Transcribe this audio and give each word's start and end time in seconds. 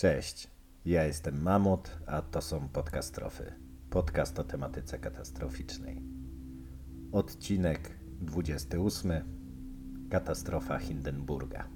Cześć, 0.00 0.48
ja 0.84 1.04
jestem 1.04 1.42
Mamut, 1.42 1.90
a 2.06 2.22
to 2.22 2.40
są 2.40 2.68
podcastrofy. 2.68 3.52
Podcast 3.90 4.38
o 4.38 4.44
tematyce 4.44 4.98
katastroficznej. 4.98 6.02
Odcinek 7.12 7.90
28. 8.20 9.12
Katastrofa 10.10 10.78
Hindenburga. 10.78 11.68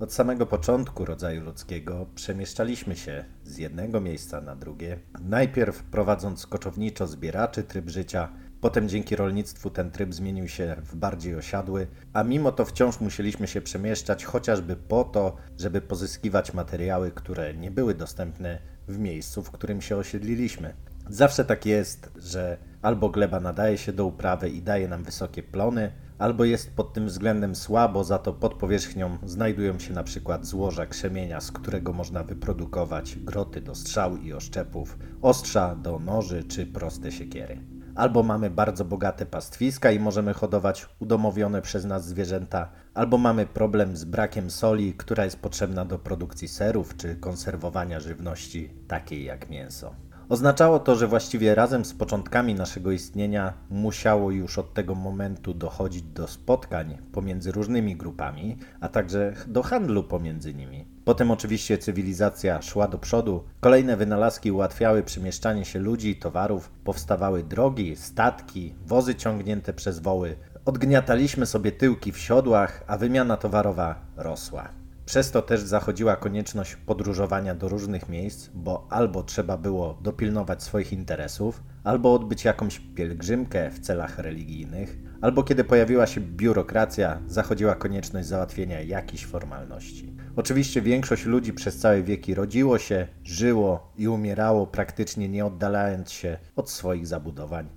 Od 0.00 0.12
samego 0.12 0.46
początku 0.46 1.04
rodzaju 1.04 1.44
ludzkiego 1.44 2.06
przemieszczaliśmy 2.14 2.96
się 2.96 3.24
z 3.44 3.58
jednego 3.58 4.00
miejsca 4.00 4.40
na 4.40 4.56
drugie, 4.56 4.98
najpierw 5.20 5.82
prowadząc 5.82 6.46
koczowniczo 6.46 7.06
zbieraczy 7.06 7.62
tryb 7.62 7.88
życia, 7.88 8.32
Potem 8.60 8.88
dzięki 8.88 9.16
rolnictwu 9.16 9.70
ten 9.70 9.90
tryb 9.90 10.14
zmienił 10.14 10.48
się 10.48 10.76
w 10.82 10.96
bardziej 10.96 11.34
osiadły, 11.34 11.86
a 12.12 12.22
mimo 12.22 12.52
to 12.52 12.64
wciąż 12.64 13.00
musieliśmy 13.00 13.46
się 13.46 13.60
przemieszczać 13.60 14.24
chociażby 14.24 14.76
po 14.76 15.04
to, 15.04 15.36
żeby 15.58 15.80
pozyskiwać 15.80 16.54
materiały, 16.54 17.10
które 17.10 17.54
nie 17.54 17.70
były 17.70 17.94
dostępne 17.94 18.58
w 18.88 18.98
miejscu, 18.98 19.42
w 19.42 19.50
którym 19.50 19.80
się 19.80 19.96
osiedliliśmy. 19.96 20.74
Zawsze 21.08 21.44
tak 21.44 21.66
jest, 21.66 22.10
że 22.16 22.58
albo 22.82 23.08
gleba 23.08 23.40
nadaje 23.40 23.78
się 23.78 23.92
do 23.92 24.06
uprawy 24.06 24.48
i 24.48 24.62
daje 24.62 24.88
nam 24.88 25.04
wysokie 25.04 25.42
plony, 25.42 25.92
albo 26.18 26.44
jest 26.44 26.70
pod 26.70 26.92
tym 26.92 27.06
względem 27.06 27.54
słabo, 27.54 28.04
za 28.04 28.18
to 28.18 28.32
pod 28.32 28.54
powierzchnią 28.54 29.18
znajdują 29.24 29.78
się 29.78 29.94
na 29.94 30.04
przykład 30.04 30.46
złoża 30.46 30.86
krzemienia, 30.86 31.40
z 31.40 31.52
którego 31.52 31.92
można 31.92 32.24
wyprodukować 32.24 33.16
groty 33.16 33.60
do 33.60 33.74
strzał 33.74 34.16
i 34.16 34.32
oszczepów, 34.32 34.98
ostrza 35.22 35.74
do 35.74 35.98
noży 35.98 36.44
czy 36.44 36.66
proste 36.66 37.12
siekiery. 37.12 37.77
Albo 37.98 38.22
mamy 38.22 38.50
bardzo 38.50 38.84
bogate 38.84 39.26
pastwiska 39.26 39.90
i 39.90 39.98
możemy 39.98 40.34
hodować 40.34 40.86
udomowione 40.98 41.62
przez 41.62 41.84
nas 41.84 42.06
zwierzęta, 42.06 42.68
albo 42.94 43.18
mamy 43.18 43.46
problem 43.46 43.96
z 43.96 44.04
brakiem 44.04 44.50
soli, 44.50 44.94
która 44.94 45.24
jest 45.24 45.40
potrzebna 45.40 45.84
do 45.84 45.98
produkcji 45.98 46.48
serów 46.48 46.96
czy 46.96 47.16
konserwowania 47.16 48.00
żywności 48.00 48.70
takiej 48.88 49.24
jak 49.24 49.50
mięso. 49.50 49.94
Oznaczało 50.28 50.78
to, 50.78 50.96
że 50.96 51.06
właściwie 51.06 51.54
razem 51.54 51.84
z 51.84 51.94
początkami 51.94 52.54
naszego 52.54 52.90
istnienia 52.90 53.52
musiało 53.70 54.30
już 54.30 54.58
od 54.58 54.74
tego 54.74 54.94
momentu 54.94 55.54
dochodzić 55.54 56.02
do 56.02 56.28
spotkań 56.28 56.98
pomiędzy 57.12 57.52
różnymi 57.52 57.96
grupami, 57.96 58.56
a 58.80 58.88
także 58.88 59.32
do 59.46 59.62
handlu 59.62 60.02
pomiędzy 60.04 60.54
nimi. 60.54 60.84
Potem 61.04 61.30
oczywiście 61.30 61.78
cywilizacja 61.78 62.62
szła 62.62 62.88
do 62.88 62.98
przodu, 62.98 63.44
kolejne 63.60 63.96
wynalazki 63.96 64.52
ułatwiały 64.52 65.02
przemieszczanie 65.02 65.64
się 65.64 65.78
ludzi 65.78 66.10
i 66.10 66.16
towarów, 66.16 66.70
powstawały 66.84 67.42
drogi, 67.42 67.96
statki, 67.96 68.74
wozy 68.86 69.14
ciągnięte 69.14 69.72
przez 69.72 69.98
woły. 69.98 70.36
Odgniataliśmy 70.64 71.46
sobie 71.46 71.72
tyłki 71.72 72.12
w 72.12 72.18
siodłach, 72.18 72.84
a 72.86 72.98
wymiana 72.98 73.36
towarowa 73.36 73.94
rosła. 74.16 74.68
Przez 75.08 75.30
to 75.30 75.42
też 75.42 75.60
zachodziła 75.60 76.16
konieczność 76.16 76.76
podróżowania 76.76 77.54
do 77.54 77.68
różnych 77.68 78.08
miejsc, 78.08 78.48
bo 78.54 78.86
albo 78.90 79.22
trzeba 79.22 79.56
było 79.56 79.98
dopilnować 80.02 80.62
swoich 80.62 80.92
interesów, 80.92 81.62
albo 81.84 82.14
odbyć 82.14 82.44
jakąś 82.44 82.80
pielgrzymkę 82.94 83.70
w 83.70 83.78
celach 83.78 84.18
religijnych, 84.18 84.98
albo 85.20 85.42
kiedy 85.42 85.64
pojawiła 85.64 86.06
się 86.06 86.20
biurokracja, 86.20 87.22
zachodziła 87.26 87.74
konieczność 87.74 88.28
załatwienia 88.28 88.80
jakichś 88.80 89.24
formalności. 89.24 90.12
Oczywiście 90.36 90.82
większość 90.82 91.24
ludzi 91.24 91.52
przez 91.52 91.78
całe 91.78 92.02
wieki 92.02 92.34
rodziło 92.34 92.78
się, 92.78 93.06
żyło 93.24 93.92
i 93.96 94.08
umierało 94.08 94.66
praktycznie 94.66 95.28
nie 95.28 95.46
oddalając 95.46 96.12
się 96.12 96.38
od 96.56 96.70
swoich 96.70 97.06
zabudowań 97.06 97.68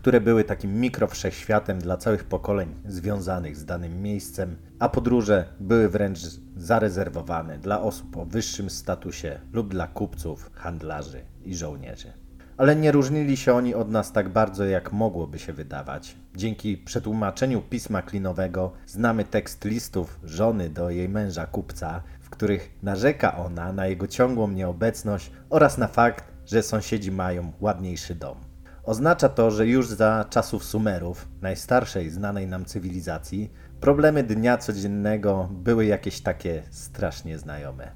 które 0.00 0.20
były 0.20 0.44
takim 0.44 0.80
mikrowszechświatem 0.80 1.78
dla 1.78 1.96
całych 1.96 2.24
pokoleń 2.24 2.74
związanych 2.86 3.56
z 3.56 3.64
danym 3.64 4.02
miejscem, 4.02 4.56
a 4.78 4.88
podróże 4.88 5.44
były 5.60 5.88
wręcz 5.88 6.18
zarezerwowane 6.56 7.58
dla 7.58 7.80
osób 7.80 8.16
o 8.16 8.24
wyższym 8.26 8.70
statusie 8.70 9.40
lub 9.52 9.68
dla 9.68 9.86
kupców, 9.86 10.50
handlarzy 10.54 11.20
i 11.44 11.54
żołnierzy. 11.54 12.12
Ale 12.56 12.76
nie 12.76 12.92
różnili 12.92 13.36
się 13.36 13.54
oni 13.54 13.74
od 13.74 13.90
nas 13.90 14.12
tak 14.12 14.28
bardzo, 14.28 14.64
jak 14.64 14.92
mogłoby 14.92 15.38
się 15.38 15.52
wydawać. 15.52 16.16
Dzięki 16.36 16.78
przetłumaczeniu 16.78 17.62
pisma 17.62 18.02
klinowego 18.02 18.72
znamy 18.86 19.24
tekst 19.24 19.64
listów 19.64 20.20
żony 20.24 20.68
do 20.68 20.90
jej 20.90 21.08
męża 21.08 21.46
kupca, 21.46 22.02
w 22.20 22.30
których 22.30 22.70
narzeka 22.82 23.36
ona 23.36 23.72
na 23.72 23.86
jego 23.86 24.06
ciągłą 24.06 24.48
nieobecność 24.48 25.30
oraz 25.50 25.78
na 25.78 25.88
fakt, 25.88 26.24
że 26.46 26.62
sąsiedzi 26.62 27.12
mają 27.12 27.52
ładniejszy 27.60 28.14
dom. 28.14 28.49
Oznacza 28.84 29.28
to, 29.28 29.50
że 29.50 29.66
już 29.66 29.88
za 29.88 30.24
czasów 30.30 30.64
Sumerów, 30.64 31.28
najstarszej 31.40 32.10
znanej 32.10 32.46
nam 32.46 32.64
cywilizacji, 32.64 33.52
problemy 33.80 34.22
dnia 34.22 34.58
codziennego 34.58 35.48
były 35.52 35.86
jakieś 35.86 36.20
takie 36.20 36.62
strasznie 36.70 37.38
znajome. 37.38 37.92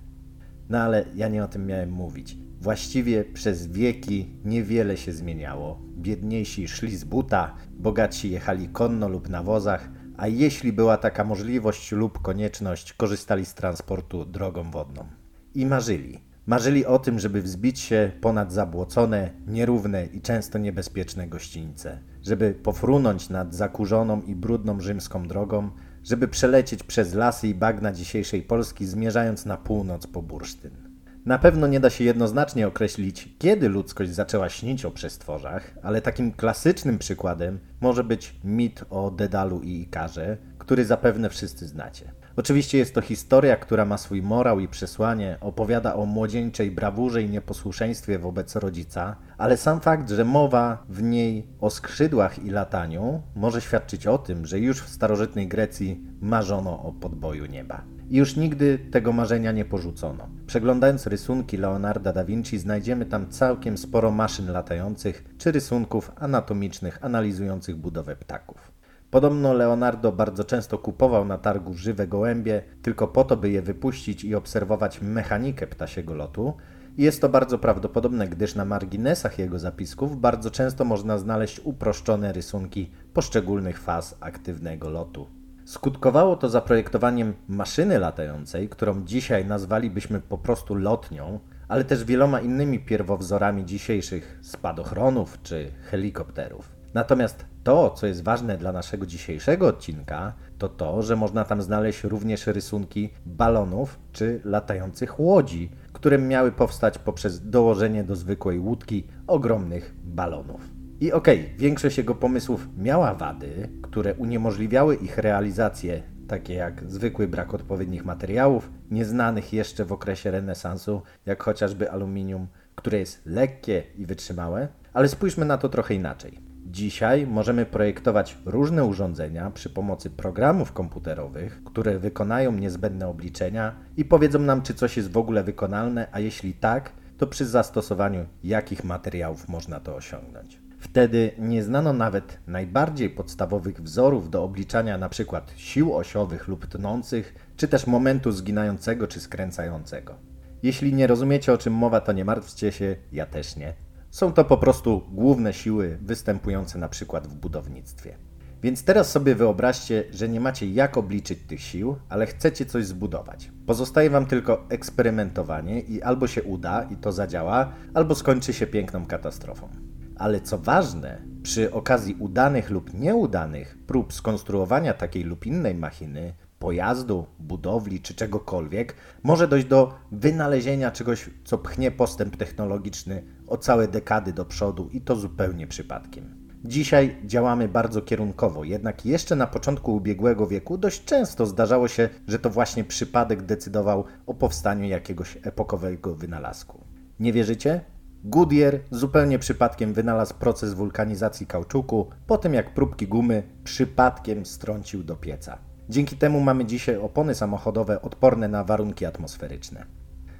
No 0.68 0.78
ale 0.78 1.04
ja 1.14 1.28
nie 1.28 1.44
o 1.44 1.48
tym 1.48 1.66
miałem 1.66 1.90
mówić. 1.90 2.36
Właściwie 2.60 3.24
przez 3.24 3.66
wieki 3.66 4.40
niewiele 4.44 4.96
się 4.96 5.12
zmieniało. 5.12 5.80
Biedniejsi 5.96 6.68
szli 6.68 6.96
z 6.96 7.04
buta, 7.04 7.54
bogatsi 7.70 8.30
jechali 8.30 8.68
konno 8.68 9.08
lub 9.08 9.28
na 9.28 9.42
wozach, 9.42 9.88
a 10.16 10.28
jeśli 10.28 10.72
była 10.72 10.96
taka 10.96 11.24
możliwość 11.24 11.92
lub 11.92 12.22
konieczność, 12.22 12.92
korzystali 12.92 13.46
z 13.46 13.54
transportu 13.54 14.24
drogą 14.24 14.70
wodną. 14.70 15.06
I 15.54 15.66
marzyli 15.66 16.20
Marzyli 16.46 16.86
o 16.86 16.98
tym, 16.98 17.18
żeby 17.18 17.42
wzbić 17.42 17.80
się 17.80 18.12
ponad 18.20 18.52
zabłocone, 18.52 19.30
nierówne 19.46 20.06
i 20.06 20.20
często 20.20 20.58
niebezpieczne 20.58 21.28
gościńce, 21.28 21.98
żeby 22.22 22.54
pofrunąć 22.62 23.28
nad 23.28 23.54
zakurzoną 23.54 24.22
i 24.22 24.34
brudną 24.34 24.80
rzymską 24.80 25.28
drogą, 25.28 25.70
żeby 26.04 26.28
przelecieć 26.28 26.82
przez 26.82 27.14
lasy 27.14 27.48
i 27.48 27.54
bagna 27.54 27.92
dzisiejszej 27.92 28.42
Polski, 28.42 28.86
zmierzając 28.86 29.46
na 29.46 29.56
północ 29.56 30.06
po 30.06 30.22
bursztyn. 30.22 30.83
Na 31.26 31.38
pewno 31.38 31.66
nie 31.66 31.80
da 31.80 31.90
się 31.90 32.04
jednoznacznie 32.04 32.66
określić, 32.66 33.28
kiedy 33.38 33.68
ludzkość 33.68 34.10
zaczęła 34.10 34.48
śnić 34.48 34.84
o 34.84 34.90
przestworzach, 34.90 35.74
ale 35.82 36.02
takim 36.02 36.32
klasycznym 36.32 36.98
przykładem 36.98 37.58
może 37.80 38.04
być 38.04 38.34
mit 38.44 38.84
o 38.90 39.10
Dedalu 39.10 39.60
i 39.60 39.80
Ikarze, 39.80 40.36
który 40.58 40.84
zapewne 40.84 41.30
wszyscy 41.30 41.66
znacie. 41.66 42.12
Oczywiście 42.36 42.78
jest 42.78 42.94
to 42.94 43.00
historia, 43.00 43.56
która 43.56 43.84
ma 43.84 43.98
swój 43.98 44.22
morał 44.22 44.60
i 44.60 44.68
przesłanie, 44.68 45.38
opowiada 45.40 45.94
o 45.94 46.06
młodzieńczej 46.06 46.70
brawurze 46.70 47.22
i 47.22 47.30
nieposłuszeństwie 47.30 48.18
wobec 48.18 48.56
rodzica, 48.56 49.16
ale 49.38 49.56
sam 49.56 49.80
fakt, 49.80 50.10
że 50.10 50.24
mowa 50.24 50.84
w 50.88 51.02
niej 51.02 51.46
o 51.60 51.70
skrzydłach 51.70 52.44
i 52.44 52.50
lataniu, 52.50 53.22
może 53.36 53.60
świadczyć 53.60 54.06
o 54.06 54.18
tym, 54.18 54.46
że 54.46 54.58
już 54.58 54.82
w 54.82 54.88
starożytnej 54.88 55.48
Grecji 55.48 56.04
marzono 56.20 56.82
o 56.82 56.92
podboju 56.92 57.46
nieba. 57.46 57.93
I 58.10 58.16
już 58.16 58.36
nigdy 58.36 58.78
tego 58.90 59.12
marzenia 59.12 59.52
nie 59.52 59.64
porzucono. 59.64 60.28
Przeglądając 60.46 61.06
rysunki 61.06 61.56
Leonarda 61.56 62.12
da 62.12 62.24
Vinci, 62.24 62.58
znajdziemy 62.58 63.06
tam 63.06 63.28
całkiem 63.30 63.78
sporo 63.78 64.10
maszyn 64.10 64.52
latających 64.52 65.24
czy 65.38 65.52
rysunków 65.52 66.12
anatomicznych 66.16 66.98
analizujących 67.04 67.76
budowę 67.76 68.16
ptaków. 68.16 68.72
Podobno 69.10 69.52
Leonardo 69.52 70.12
bardzo 70.12 70.44
często 70.44 70.78
kupował 70.78 71.24
na 71.24 71.38
targu 71.38 71.74
żywe 71.74 72.06
gołębie, 72.06 72.62
tylko 72.82 73.08
po 73.08 73.24
to, 73.24 73.36
by 73.36 73.50
je 73.50 73.62
wypuścić 73.62 74.24
i 74.24 74.34
obserwować 74.34 75.02
mechanikę 75.02 75.66
ptasiego 75.66 76.14
lotu. 76.14 76.54
I 76.96 77.02
jest 77.02 77.20
to 77.20 77.28
bardzo 77.28 77.58
prawdopodobne, 77.58 78.28
gdyż 78.28 78.54
na 78.54 78.64
marginesach 78.64 79.38
jego 79.38 79.58
zapisków 79.58 80.20
bardzo 80.20 80.50
często 80.50 80.84
można 80.84 81.18
znaleźć 81.18 81.60
uproszczone 81.64 82.32
rysunki 82.32 82.90
poszczególnych 83.12 83.80
faz 83.80 84.16
aktywnego 84.20 84.90
lotu. 84.90 85.43
Skutkowało 85.64 86.36
to 86.36 86.48
zaprojektowaniem 86.48 87.34
maszyny 87.48 87.98
latającej, 87.98 88.68
którą 88.68 89.04
dzisiaj 89.04 89.46
nazwalibyśmy 89.46 90.20
po 90.20 90.38
prostu 90.38 90.74
lotnią, 90.74 91.40
ale 91.68 91.84
też 91.84 92.04
wieloma 92.04 92.40
innymi 92.40 92.78
pierwowzorami 92.78 93.64
dzisiejszych 93.64 94.38
spadochronów 94.42 95.42
czy 95.42 95.70
helikopterów. 95.90 96.72
Natomiast 96.94 97.44
to, 97.64 97.90
co 97.90 98.06
jest 98.06 98.22
ważne 98.22 98.58
dla 98.58 98.72
naszego 98.72 99.06
dzisiejszego 99.06 99.66
odcinka, 99.66 100.32
to 100.58 100.68
to, 100.68 101.02
że 101.02 101.16
można 101.16 101.44
tam 101.44 101.62
znaleźć 101.62 102.04
również 102.04 102.46
rysunki 102.46 103.10
balonów 103.26 103.98
czy 104.12 104.40
latających 104.44 105.20
łodzi, 105.20 105.70
które 105.92 106.18
miały 106.18 106.52
powstać 106.52 106.98
poprzez 106.98 107.50
dołożenie 107.50 108.04
do 108.04 108.16
zwykłej 108.16 108.58
łódki 108.58 109.06
ogromnych 109.26 109.94
balonów. 110.04 110.73
I 111.00 111.12
okej, 111.12 111.40
okay, 111.40 111.54
większość 111.58 111.98
jego 111.98 112.14
pomysłów 112.14 112.68
miała 112.78 113.14
wady, 113.14 113.68
które 113.82 114.14
uniemożliwiały 114.14 114.94
ich 114.94 115.18
realizację, 115.18 116.02
takie 116.28 116.54
jak 116.54 116.90
zwykły 116.90 117.28
brak 117.28 117.54
odpowiednich 117.54 118.04
materiałów, 118.04 118.70
nieznanych 118.90 119.52
jeszcze 119.52 119.84
w 119.84 119.92
okresie 119.92 120.30
renesansu, 120.30 121.02
jak 121.26 121.42
chociażby 121.42 121.90
aluminium, 121.90 122.46
które 122.74 122.98
jest 122.98 123.26
lekkie 123.26 123.82
i 123.96 124.06
wytrzymałe, 124.06 124.68
ale 124.92 125.08
spójrzmy 125.08 125.44
na 125.44 125.58
to 125.58 125.68
trochę 125.68 125.94
inaczej. 125.94 126.38
Dzisiaj 126.66 127.26
możemy 127.26 127.66
projektować 127.66 128.38
różne 128.46 128.84
urządzenia 128.84 129.50
przy 129.50 129.70
pomocy 129.70 130.10
programów 130.10 130.72
komputerowych, 130.72 131.64
które 131.64 131.98
wykonają 131.98 132.52
niezbędne 132.52 133.08
obliczenia 133.08 133.74
i 133.96 134.04
powiedzą 134.04 134.38
nam, 134.38 134.62
czy 134.62 134.74
coś 134.74 134.96
jest 134.96 135.10
w 135.10 135.16
ogóle 135.16 135.44
wykonalne, 135.44 136.06
a 136.12 136.20
jeśli 136.20 136.54
tak, 136.54 136.92
to 137.18 137.26
przy 137.26 137.46
zastosowaniu 137.46 138.26
jakich 138.44 138.84
materiałów 138.84 139.48
można 139.48 139.80
to 139.80 139.96
osiągnąć. 139.96 140.63
Wtedy 140.84 141.30
nie 141.38 141.62
znano 141.62 141.92
nawet 141.92 142.38
najbardziej 142.46 143.10
podstawowych 143.10 143.82
wzorów 143.82 144.30
do 144.30 144.44
obliczania 144.44 144.94
np. 144.94 145.40
sił 145.56 145.96
osiowych 145.96 146.48
lub 146.48 146.66
tnących, 146.66 147.34
czy 147.56 147.68
też 147.68 147.86
momentu 147.86 148.32
zginającego 148.32 149.06
czy 149.06 149.20
skręcającego. 149.20 150.14
Jeśli 150.62 150.94
nie 150.94 151.06
rozumiecie 151.06 151.52
o 151.52 151.58
czym 151.58 151.72
mowa, 151.72 152.00
to 152.00 152.12
nie 152.12 152.24
martwcie 152.24 152.72
się, 152.72 152.96
ja 153.12 153.26
też 153.26 153.56
nie. 153.56 153.74
Są 154.10 154.32
to 154.32 154.44
po 154.44 154.56
prostu 154.56 155.02
główne 155.12 155.52
siły 155.52 155.98
występujące 156.02 156.78
przykład 156.88 157.26
w 157.26 157.34
budownictwie. 157.34 158.16
Więc 158.62 158.84
teraz 158.84 159.10
sobie 159.10 159.34
wyobraźcie, 159.34 160.04
że 160.12 160.28
nie 160.28 160.40
macie 160.40 160.70
jak 160.70 160.96
obliczyć 160.96 161.38
tych 161.46 161.60
sił, 161.60 161.96
ale 162.08 162.26
chcecie 162.26 162.66
coś 162.66 162.86
zbudować. 162.86 163.50
Pozostaje 163.66 164.10
Wam 164.10 164.26
tylko 164.26 164.68
eksperymentowanie 164.68 165.80
i 165.80 166.02
albo 166.02 166.26
się 166.26 166.42
uda 166.42 166.82
i 166.82 166.96
to 166.96 167.12
zadziała, 167.12 167.72
albo 167.94 168.14
skończy 168.14 168.52
się 168.52 168.66
piękną 168.66 169.06
katastrofą. 169.06 169.68
Ale 170.16 170.40
co 170.40 170.58
ważne, 170.58 171.22
przy 171.42 171.72
okazji 171.72 172.16
udanych 172.18 172.70
lub 172.70 172.94
nieudanych 172.94 173.78
prób 173.86 174.12
skonstruowania 174.12 174.94
takiej 174.94 175.24
lub 175.24 175.46
innej 175.46 175.74
machiny, 175.74 176.34
pojazdu, 176.58 177.26
budowli 177.38 178.00
czy 178.00 178.14
czegokolwiek, 178.14 178.94
może 179.22 179.48
dojść 179.48 179.66
do 179.66 179.94
wynalezienia 180.12 180.90
czegoś, 180.90 181.30
co 181.44 181.58
pchnie 181.58 181.90
postęp 181.90 182.36
technologiczny 182.36 183.22
o 183.46 183.56
całe 183.56 183.88
dekady 183.88 184.32
do 184.32 184.44
przodu 184.44 184.88
i 184.92 185.00
to 185.00 185.16
zupełnie 185.16 185.66
przypadkiem. 185.66 186.44
Dzisiaj 186.64 187.16
działamy 187.24 187.68
bardzo 187.68 188.02
kierunkowo, 188.02 188.64
jednak 188.64 189.06
jeszcze 189.06 189.36
na 189.36 189.46
początku 189.46 189.94
ubiegłego 189.94 190.46
wieku 190.46 190.78
dość 190.78 191.04
często 191.04 191.46
zdarzało 191.46 191.88
się, 191.88 192.08
że 192.28 192.38
to 192.38 192.50
właśnie 192.50 192.84
przypadek 192.84 193.42
decydował 193.42 194.04
o 194.26 194.34
powstaniu 194.34 194.84
jakiegoś 194.84 195.38
epokowego 195.42 196.14
wynalazku. 196.14 196.84
Nie 197.20 197.32
wierzycie? 197.32 197.80
Goodyear 198.26 198.80
zupełnie 198.90 199.38
przypadkiem 199.38 199.92
wynalazł 199.92 200.34
proces 200.34 200.74
wulkanizacji 200.74 201.46
kauczuku, 201.46 202.06
po 202.26 202.38
tym 202.38 202.54
jak 202.54 202.74
próbki 202.74 203.06
gumy 203.06 203.42
przypadkiem 203.64 204.46
strącił 204.46 205.02
do 205.02 205.16
pieca. 205.16 205.58
Dzięki 205.88 206.16
temu 206.16 206.40
mamy 206.40 206.64
dzisiaj 206.64 206.96
opony 206.96 207.34
samochodowe 207.34 208.02
odporne 208.02 208.48
na 208.48 208.64
warunki 208.64 209.06
atmosferyczne. 209.06 209.86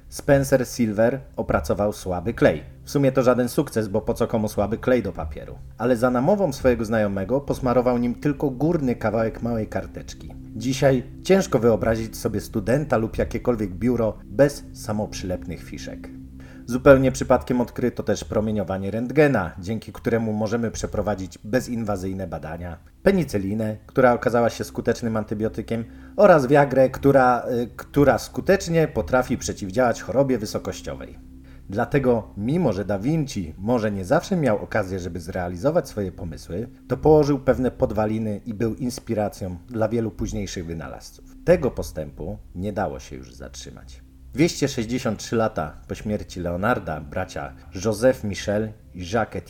Spencer 0.09 0.67
Silver 0.67 1.19
opracował 1.35 1.93
słaby 1.93 2.33
klej. 2.33 2.63
W 2.83 2.91
sumie 2.91 3.11
to 3.11 3.23
żaden 3.23 3.49
sukces, 3.49 3.87
bo 3.87 4.01
po 4.01 4.13
co 4.13 4.27
komu 4.27 4.47
słaby 4.47 4.77
klej 4.77 5.03
do 5.03 5.11
papieru. 5.11 5.57
Ale 5.77 5.97
za 5.97 6.09
namową 6.09 6.53
swojego 6.53 6.85
znajomego 6.85 7.41
posmarował 7.41 7.97
nim 7.97 8.15
tylko 8.15 8.49
górny 8.49 8.95
kawałek 8.95 9.41
małej 9.41 9.67
karteczki. 9.67 10.33
Dzisiaj 10.55 11.03
ciężko 11.23 11.59
wyobrazić 11.59 12.17
sobie 12.17 12.41
studenta 12.41 12.97
lub 12.97 13.17
jakiekolwiek 13.17 13.73
biuro 13.73 14.17
bez 14.25 14.63
samoprzylepnych 14.73 15.63
fiszek. 15.63 16.24
Zupełnie 16.67 17.11
przypadkiem 17.11 17.61
odkryto 17.61 18.03
też 18.03 18.23
promieniowanie 18.23 18.91
rentgena, 18.91 19.51
dzięki 19.59 19.93
któremu 19.93 20.33
możemy 20.33 20.71
przeprowadzić 20.71 21.37
bezinwazyjne 21.43 22.27
badania, 22.27 22.77
penicylinę, 23.03 23.77
która 23.85 24.13
okazała 24.13 24.49
się 24.49 24.63
skutecznym 24.63 25.17
antybiotykiem, 25.17 25.85
oraz 26.15 26.47
wiagrę, 26.47 26.89
która, 26.89 27.45
y, 27.63 27.69
która 27.75 28.17
skutecznie 28.17 28.87
potrafi 28.87 29.37
przeciwdziałać 29.37 30.01
chorobie 30.01 30.37
wysokościowej. 30.37 31.19
Dlatego, 31.69 32.33
mimo 32.37 32.73
że 32.73 32.85
Da 32.85 32.99
Vinci 32.99 33.53
może 33.57 33.91
nie 33.91 34.05
zawsze 34.05 34.35
miał 34.35 34.57
okazję, 34.57 34.99
żeby 34.99 35.19
zrealizować 35.19 35.89
swoje 35.89 36.11
pomysły, 36.11 36.69
to 36.87 36.97
położył 36.97 37.39
pewne 37.39 37.71
podwaliny 37.71 38.41
i 38.45 38.53
był 38.53 38.75
inspiracją 38.75 39.57
dla 39.67 39.89
wielu 39.89 40.11
późniejszych 40.11 40.65
wynalazców. 40.65 41.25
Tego 41.45 41.71
postępu 41.71 42.37
nie 42.55 42.73
dało 42.73 42.99
się 42.99 43.15
już 43.15 43.33
zatrzymać. 43.33 44.04
263 44.35 45.35
lata 45.35 45.73
po 45.87 45.95
śmierci 45.95 46.39
Leonarda 46.39 47.01
bracia 47.01 47.53
Joseph 47.85 48.23
Michel 48.23 48.71
i 48.93 49.11
Jacques 49.13 49.43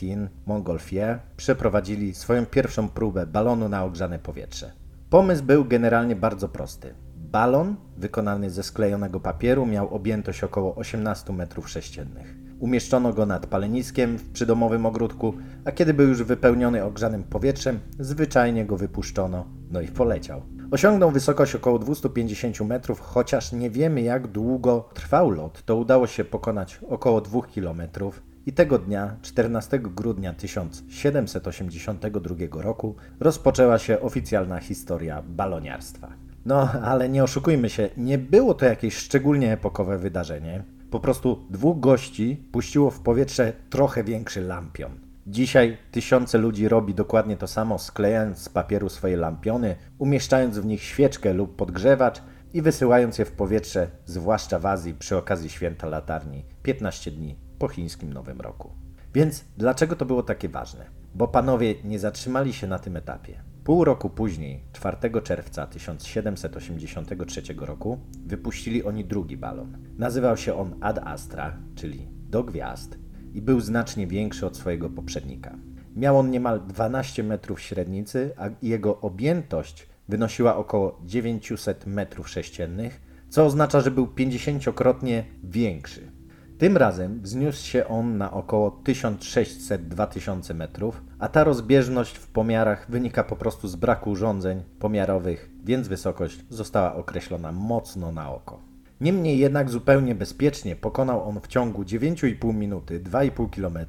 Montgolfier 0.46 1.18
przeprowadzili 1.36 2.14
swoją 2.14 2.46
pierwszą 2.46 2.88
próbę 2.88 3.26
balonu 3.26 3.68
na 3.68 3.84
ogrzane 3.84 4.18
powietrze. 4.18 4.72
Pomysł 5.10 5.44
był 5.44 5.64
generalnie 5.64 6.16
bardzo 6.16 6.48
prosty. 6.48 6.94
Balon 7.16 7.76
wykonany 7.96 8.50
ze 8.50 8.62
sklejonego 8.62 9.20
papieru 9.20 9.66
miał 9.66 9.94
objętość 9.94 10.44
około 10.44 10.74
18 10.74 11.32
m3. 11.32 12.45
Umieszczono 12.60 13.12
go 13.12 13.26
nad 13.26 13.46
paleniskiem 13.46 14.18
w 14.18 14.30
przydomowym 14.30 14.86
ogródku, 14.86 15.34
a 15.64 15.72
kiedy 15.72 15.94
był 15.94 16.08
już 16.08 16.22
wypełniony 16.22 16.84
ogrzanym 16.84 17.24
powietrzem, 17.24 17.78
zwyczajnie 17.98 18.66
go 18.66 18.76
wypuszczono, 18.76 19.46
no 19.70 19.80
i 19.80 19.88
poleciał. 19.88 20.42
Osiągnął 20.70 21.10
wysokość 21.10 21.54
około 21.54 21.78
250 21.78 22.60
metrów, 22.60 23.00
chociaż 23.00 23.52
nie 23.52 23.70
wiemy 23.70 24.02
jak 24.02 24.26
długo 24.26 24.88
trwał 24.94 25.30
lot, 25.30 25.62
to 25.62 25.76
udało 25.76 26.06
się 26.06 26.24
pokonać 26.24 26.80
około 26.88 27.20
2 27.20 27.42
kilometrów. 27.42 28.22
I 28.46 28.52
tego 28.52 28.78
dnia, 28.78 29.16
14 29.22 29.78
grudnia 29.78 30.32
1782 30.32 32.62
roku, 32.62 32.94
rozpoczęła 33.20 33.78
się 33.78 34.00
oficjalna 34.00 34.60
historia 34.60 35.22
baloniarstwa. 35.28 36.12
No, 36.46 36.72
ale 36.72 37.08
nie 37.08 37.24
oszukujmy 37.24 37.70
się, 37.70 37.90
nie 37.96 38.18
było 38.18 38.54
to 38.54 38.64
jakieś 38.64 38.96
szczególnie 38.96 39.52
epokowe 39.52 39.98
wydarzenie. 39.98 40.75
Po 40.90 41.00
prostu 41.00 41.46
dwóch 41.50 41.80
gości 41.80 42.48
puściło 42.52 42.90
w 42.90 43.00
powietrze 43.00 43.52
trochę 43.70 44.04
większy 44.04 44.40
lampion. 44.40 45.06
Dzisiaj 45.26 45.78
tysiące 45.90 46.38
ludzi 46.38 46.68
robi 46.68 46.94
dokładnie 46.94 47.36
to 47.36 47.46
samo, 47.46 47.78
sklejając 47.78 48.38
z 48.38 48.48
papieru 48.48 48.88
swoje 48.88 49.16
lampiony, 49.16 49.76
umieszczając 49.98 50.58
w 50.58 50.66
nich 50.66 50.82
świeczkę 50.82 51.32
lub 51.32 51.56
podgrzewacz 51.56 52.22
i 52.54 52.62
wysyłając 52.62 53.18
je 53.18 53.24
w 53.24 53.32
powietrze, 53.32 53.90
zwłaszcza 54.04 54.58
w 54.58 54.66
Azji 54.66 54.94
przy 54.94 55.16
okazji 55.16 55.50
święta 55.50 55.86
latarni 55.86 56.44
15 56.62 57.10
dni 57.10 57.36
po 57.58 57.68
chińskim 57.68 58.12
Nowym 58.12 58.40
Roku. 58.40 58.70
Więc 59.14 59.44
dlaczego 59.56 59.96
to 59.96 60.04
było 60.04 60.22
takie 60.22 60.48
ważne? 60.48 60.86
Bo 61.14 61.28
panowie 61.28 61.74
nie 61.84 61.98
zatrzymali 61.98 62.52
się 62.52 62.66
na 62.66 62.78
tym 62.78 62.96
etapie. 62.96 63.42
Pół 63.66 63.84
roku 63.84 64.10
później, 64.10 64.60
4 64.72 64.96
czerwca 65.22 65.66
1783 65.66 67.42
roku, 67.58 67.98
wypuścili 68.26 68.84
oni 68.84 69.04
drugi 69.04 69.36
balon. 69.36 69.78
Nazywał 69.98 70.36
się 70.36 70.54
on 70.54 70.76
Ad 70.80 70.98
Astra, 70.98 71.56
czyli 71.74 72.08
do 72.30 72.44
gwiazd 72.44 72.98
i 73.34 73.42
był 73.42 73.60
znacznie 73.60 74.06
większy 74.06 74.46
od 74.46 74.56
swojego 74.56 74.90
poprzednika. 74.90 75.58
Miał 75.96 76.18
on 76.18 76.30
niemal 76.30 76.66
12 76.66 77.22
metrów 77.22 77.60
średnicy, 77.60 78.30
a 78.36 78.48
jego 78.62 79.00
objętość 79.00 79.86
wynosiła 80.08 80.56
około 80.56 81.00
900 81.04 81.86
metrów 81.86 82.28
sześciennych, 82.28 83.00
co 83.28 83.44
oznacza, 83.44 83.80
że 83.80 83.90
był 83.90 84.06
50-krotnie 84.06 85.22
większy. 85.44 86.15
Tym 86.58 86.76
razem 86.76 87.20
wzniósł 87.20 87.66
się 87.66 87.88
on 87.88 88.18
na 88.18 88.32
około 88.32 88.70
1600-2000 88.84 90.54
metrów, 90.54 91.02
a 91.18 91.28
ta 91.28 91.44
rozbieżność 91.44 92.16
w 92.16 92.26
pomiarach 92.26 92.90
wynika 92.90 93.24
po 93.24 93.36
prostu 93.36 93.68
z 93.68 93.76
braku 93.76 94.10
urządzeń 94.10 94.62
pomiarowych, 94.78 95.50
więc 95.64 95.88
wysokość 95.88 96.44
została 96.50 96.94
określona 96.94 97.52
mocno 97.52 98.12
na 98.12 98.32
oko. 98.32 98.60
Niemniej 99.00 99.38
jednak 99.38 99.70
zupełnie 99.70 100.14
bezpiecznie 100.14 100.76
pokonał 100.76 101.28
on 101.28 101.40
w 101.40 101.46
ciągu 101.46 101.82
9,5 101.82 102.54
minuty 102.54 103.00
2,5 103.00 103.50
km, 103.50 103.86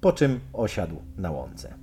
po 0.00 0.12
czym 0.12 0.40
osiadł 0.52 0.96
na 1.16 1.30
łące. 1.30 1.74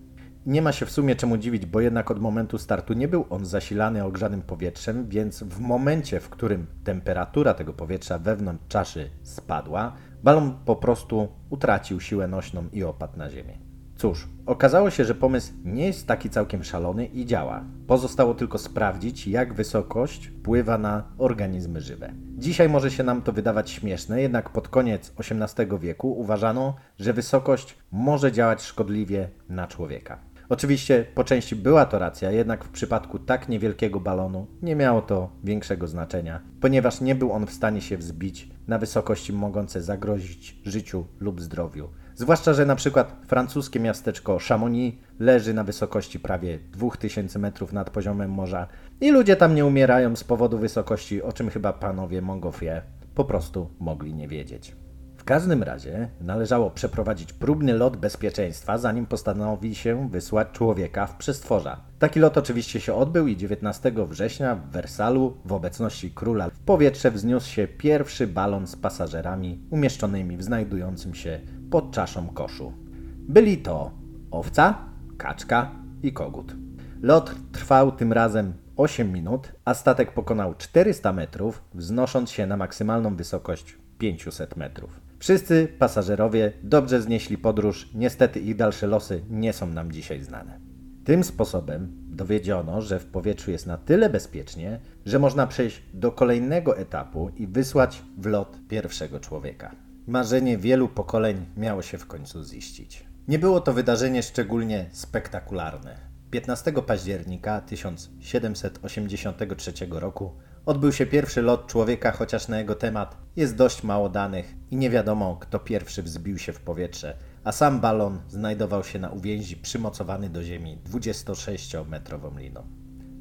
Nie 0.45 0.61
ma 0.61 0.71
się 0.71 0.85
w 0.85 0.91
sumie 0.91 1.15
czemu 1.15 1.37
dziwić, 1.37 1.65
bo 1.65 1.81
jednak 1.81 2.11
od 2.11 2.19
momentu 2.19 2.57
startu 2.57 2.93
nie 2.93 3.07
był 3.07 3.25
on 3.29 3.45
zasilany 3.45 4.03
ogrzanym 4.03 4.41
powietrzem, 4.41 5.07
więc 5.09 5.43
w 5.43 5.59
momencie, 5.59 6.19
w 6.19 6.29
którym 6.29 6.67
temperatura 6.83 7.53
tego 7.53 7.73
powietrza 7.73 8.19
wewnątrz 8.19 8.63
czaszy 8.67 9.09
spadła, 9.23 9.93
balon 10.23 10.53
po 10.65 10.75
prostu 10.75 11.27
utracił 11.49 11.99
siłę 11.99 12.27
nośną 12.27 12.63
i 12.73 12.83
opadł 12.83 13.17
na 13.17 13.29
ziemię. 13.29 13.57
Cóż, 13.95 14.27
okazało 14.45 14.89
się, 14.89 15.05
że 15.05 15.15
pomysł 15.15 15.53
nie 15.65 15.85
jest 15.85 16.07
taki 16.07 16.29
całkiem 16.29 16.63
szalony 16.63 17.05
i 17.05 17.25
działa. 17.25 17.63
Pozostało 17.87 18.33
tylko 18.33 18.57
sprawdzić, 18.57 19.27
jak 19.27 19.53
wysokość 19.53 20.27
wpływa 20.27 20.77
na 20.77 21.03
organizmy 21.17 21.81
żywe. 21.81 22.13
Dzisiaj 22.37 22.69
może 22.69 22.91
się 22.91 23.03
nam 23.03 23.21
to 23.21 23.31
wydawać 23.31 23.69
śmieszne, 23.69 24.21
jednak 24.21 24.49
pod 24.49 24.67
koniec 24.67 25.13
XVIII 25.19 25.79
wieku 25.79 26.19
uważano, 26.19 26.75
że 26.99 27.13
wysokość 27.13 27.77
może 27.91 28.31
działać 28.31 28.61
szkodliwie 28.61 29.29
na 29.49 29.67
człowieka. 29.67 30.32
Oczywiście 30.49 31.05
po 31.15 31.23
części 31.23 31.55
była 31.55 31.85
to 31.85 31.99
racja, 31.99 32.31
jednak 32.31 32.63
w 32.65 32.69
przypadku 32.69 33.19
tak 33.19 33.49
niewielkiego 33.49 33.99
balonu 33.99 34.47
nie 34.61 34.75
miało 34.75 35.01
to 35.01 35.29
większego 35.43 35.87
znaczenia, 35.87 36.41
ponieważ 36.61 37.01
nie 37.01 37.15
był 37.15 37.31
on 37.31 37.47
w 37.47 37.53
stanie 37.53 37.81
się 37.81 37.97
wzbić 37.97 38.49
na 38.67 38.77
wysokości 38.77 39.33
mogące 39.33 39.81
zagrozić 39.81 40.61
życiu 40.65 41.05
lub 41.19 41.41
zdrowiu. 41.41 41.89
Zwłaszcza, 42.15 42.53
że 42.53 42.65
na 42.65 42.75
przykład 42.75 43.15
francuskie 43.27 43.79
miasteczko 43.79 44.37
Chamonix 44.47 44.97
leży 45.19 45.53
na 45.53 45.63
wysokości 45.63 46.19
prawie 46.19 46.59
2000 46.59 47.39
metrów 47.39 47.73
nad 47.73 47.89
poziomem 47.89 48.31
morza 48.31 48.67
i 49.01 49.11
ludzie 49.11 49.35
tam 49.35 49.55
nie 49.55 49.65
umierają 49.65 50.15
z 50.15 50.23
powodu 50.23 50.57
wysokości, 50.57 51.21
o 51.21 51.33
czym 51.33 51.49
chyba 51.49 51.73
panowie 51.73 52.21
Montgolfier 52.21 52.83
po 53.15 53.25
prostu 53.25 53.69
mogli 53.79 54.13
nie 54.13 54.27
wiedzieć. 54.27 54.75
W 55.23 55.25
każdym 55.25 55.63
razie 55.63 56.09
należało 56.21 56.71
przeprowadzić 56.71 57.33
próbny 57.33 57.73
lot 57.73 57.97
bezpieczeństwa, 57.97 58.77
zanim 58.77 59.05
postanowi 59.05 59.75
się 59.75 60.09
wysłać 60.09 60.47
człowieka 60.51 61.07
w 61.07 61.15
przestworza. 61.17 61.81
Taki 61.99 62.19
lot 62.19 62.37
oczywiście 62.37 62.79
się 62.79 62.93
odbył 62.93 63.27
i 63.27 63.37
19 63.37 63.91
września 64.07 64.55
w 64.55 64.69
Wersalu 64.69 65.37
w 65.45 65.53
obecności 65.53 66.11
króla 66.11 66.49
w 66.49 66.59
powietrze 66.59 67.11
wzniósł 67.11 67.49
się 67.49 67.67
pierwszy 67.67 68.27
balon 68.27 68.67
z 68.67 68.75
pasażerami 68.75 69.59
umieszczonymi 69.69 70.37
w 70.37 70.43
znajdującym 70.43 71.15
się 71.15 71.39
pod 71.71 71.91
czaszą 71.91 72.27
koszu. 72.27 72.73
Byli 73.17 73.57
to 73.57 73.91
owca, 74.31 74.77
kaczka 75.17 75.71
i 76.01 76.13
kogut. 76.13 76.55
Lot 77.01 77.35
trwał 77.51 77.91
tym 77.91 78.13
razem 78.13 78.53
8 78.77 79.11
minut, 79.11 79.51
a 79.65 79.73
statek 79.73 80.13
pokonał 80.13 80.55
400 80.55 81.13
metrów, 81.13 81.63
wznosząc 81.73 82.31
się 82.31 82.47
na 82.47 82.57
maksymalną 82.57 83.15
wysokość 83.15 83.77
500 83.97 84.55
metrów. 84.57 85.02
Wszyscy 85.23 85.67
pasażerowie 85.79 86.53
dobrze 86.63 87.01
znieśli 87.01 87.37
podróż, 87.37 87.89
niestety 87.93 88.39
ich 88.39 88.55
dalsze 88.55 88.87
losy 88.87 89.23
nie 89.29 89.53
są 89.53 89.67
nam 89.67 89.91
dzisiaj 89.91 90.23
znane. 90.23 90.59
Tym 91.05 91.23
sposobem 91.23 91.91
dowiedziono, 92.09 92.81
że 92.81 92.99
w 92.99 93.05
powietrzu 93.05 93.51
jest 93.51 93.67
na 93.67 93.77
tyle 93.77 94.09
bezpiecznie, 94.09 94.79
że 95.05 95.19
można 95.19 95.47
przejść 95.47 95.81
do 95.93 96.11
kolejnego 96.11 96.77
etapu 96.77 97.29
i 97.37 97.47
wysłać 97.47 98.01
w 98.17 98.25
lot 98.25 98.57
pierwszego 98.69 99.19
człowieka. 99.19 99.71
Marzenie 100.07 100.57
wielu 100.57 100.87
pokoleń 100.87 101.45
miało 101.57 101.81
się 101.81 101.97
w 101.97 102.07
końcu 102.07 102.43
ziścić. 102.43 103.05
Nie 103.27 103.39
było 103.39 103.61
to 103.61 103.73
wydarzenie 103.73 104.23
szczególnie 104.23 104.89
spektakularne. 104.91 105.97
15 106.31 106.71
października 106.71 107.61
1783 107.61 109.73
roku 109.89 110.31
odbył 110.65 110.91
się 110.91 111.05
pierwszy 111.05 111.41
lot 111.41 111.67
człowieka, 111.67 112.11
chociaż 112.11 112.47
na 112.47 112.59
jego 112.59 112.75
temat 112.75 113.17
jest 113.35 113.55
dość 113.55 113.83
mało 113.83 114.09
danych 114.09 114.55
i 114.71 114.75
nie 114.75 114.89
wiadomo, 114.89 115.37
kto 115.39 115.59
pierwszy 115.59 116.03
wzbił 116.03 116.37
się 116.37 116.53
w 116.53 116.59
powietrze, 116.59 117.17
a 117.43 117.51
sam 117.51 117.79
balon 117.79 118.19
znajdował 118.27 118.83
się 118.83 118.99
na 118.99 119.09
uwięzi 119.09 119.57
przymocowany 119.57 120.29
do 120.29 120.43
ziemi 120.43 120.77
26-metrową 120.91 122.39
liną. 122.39 122.67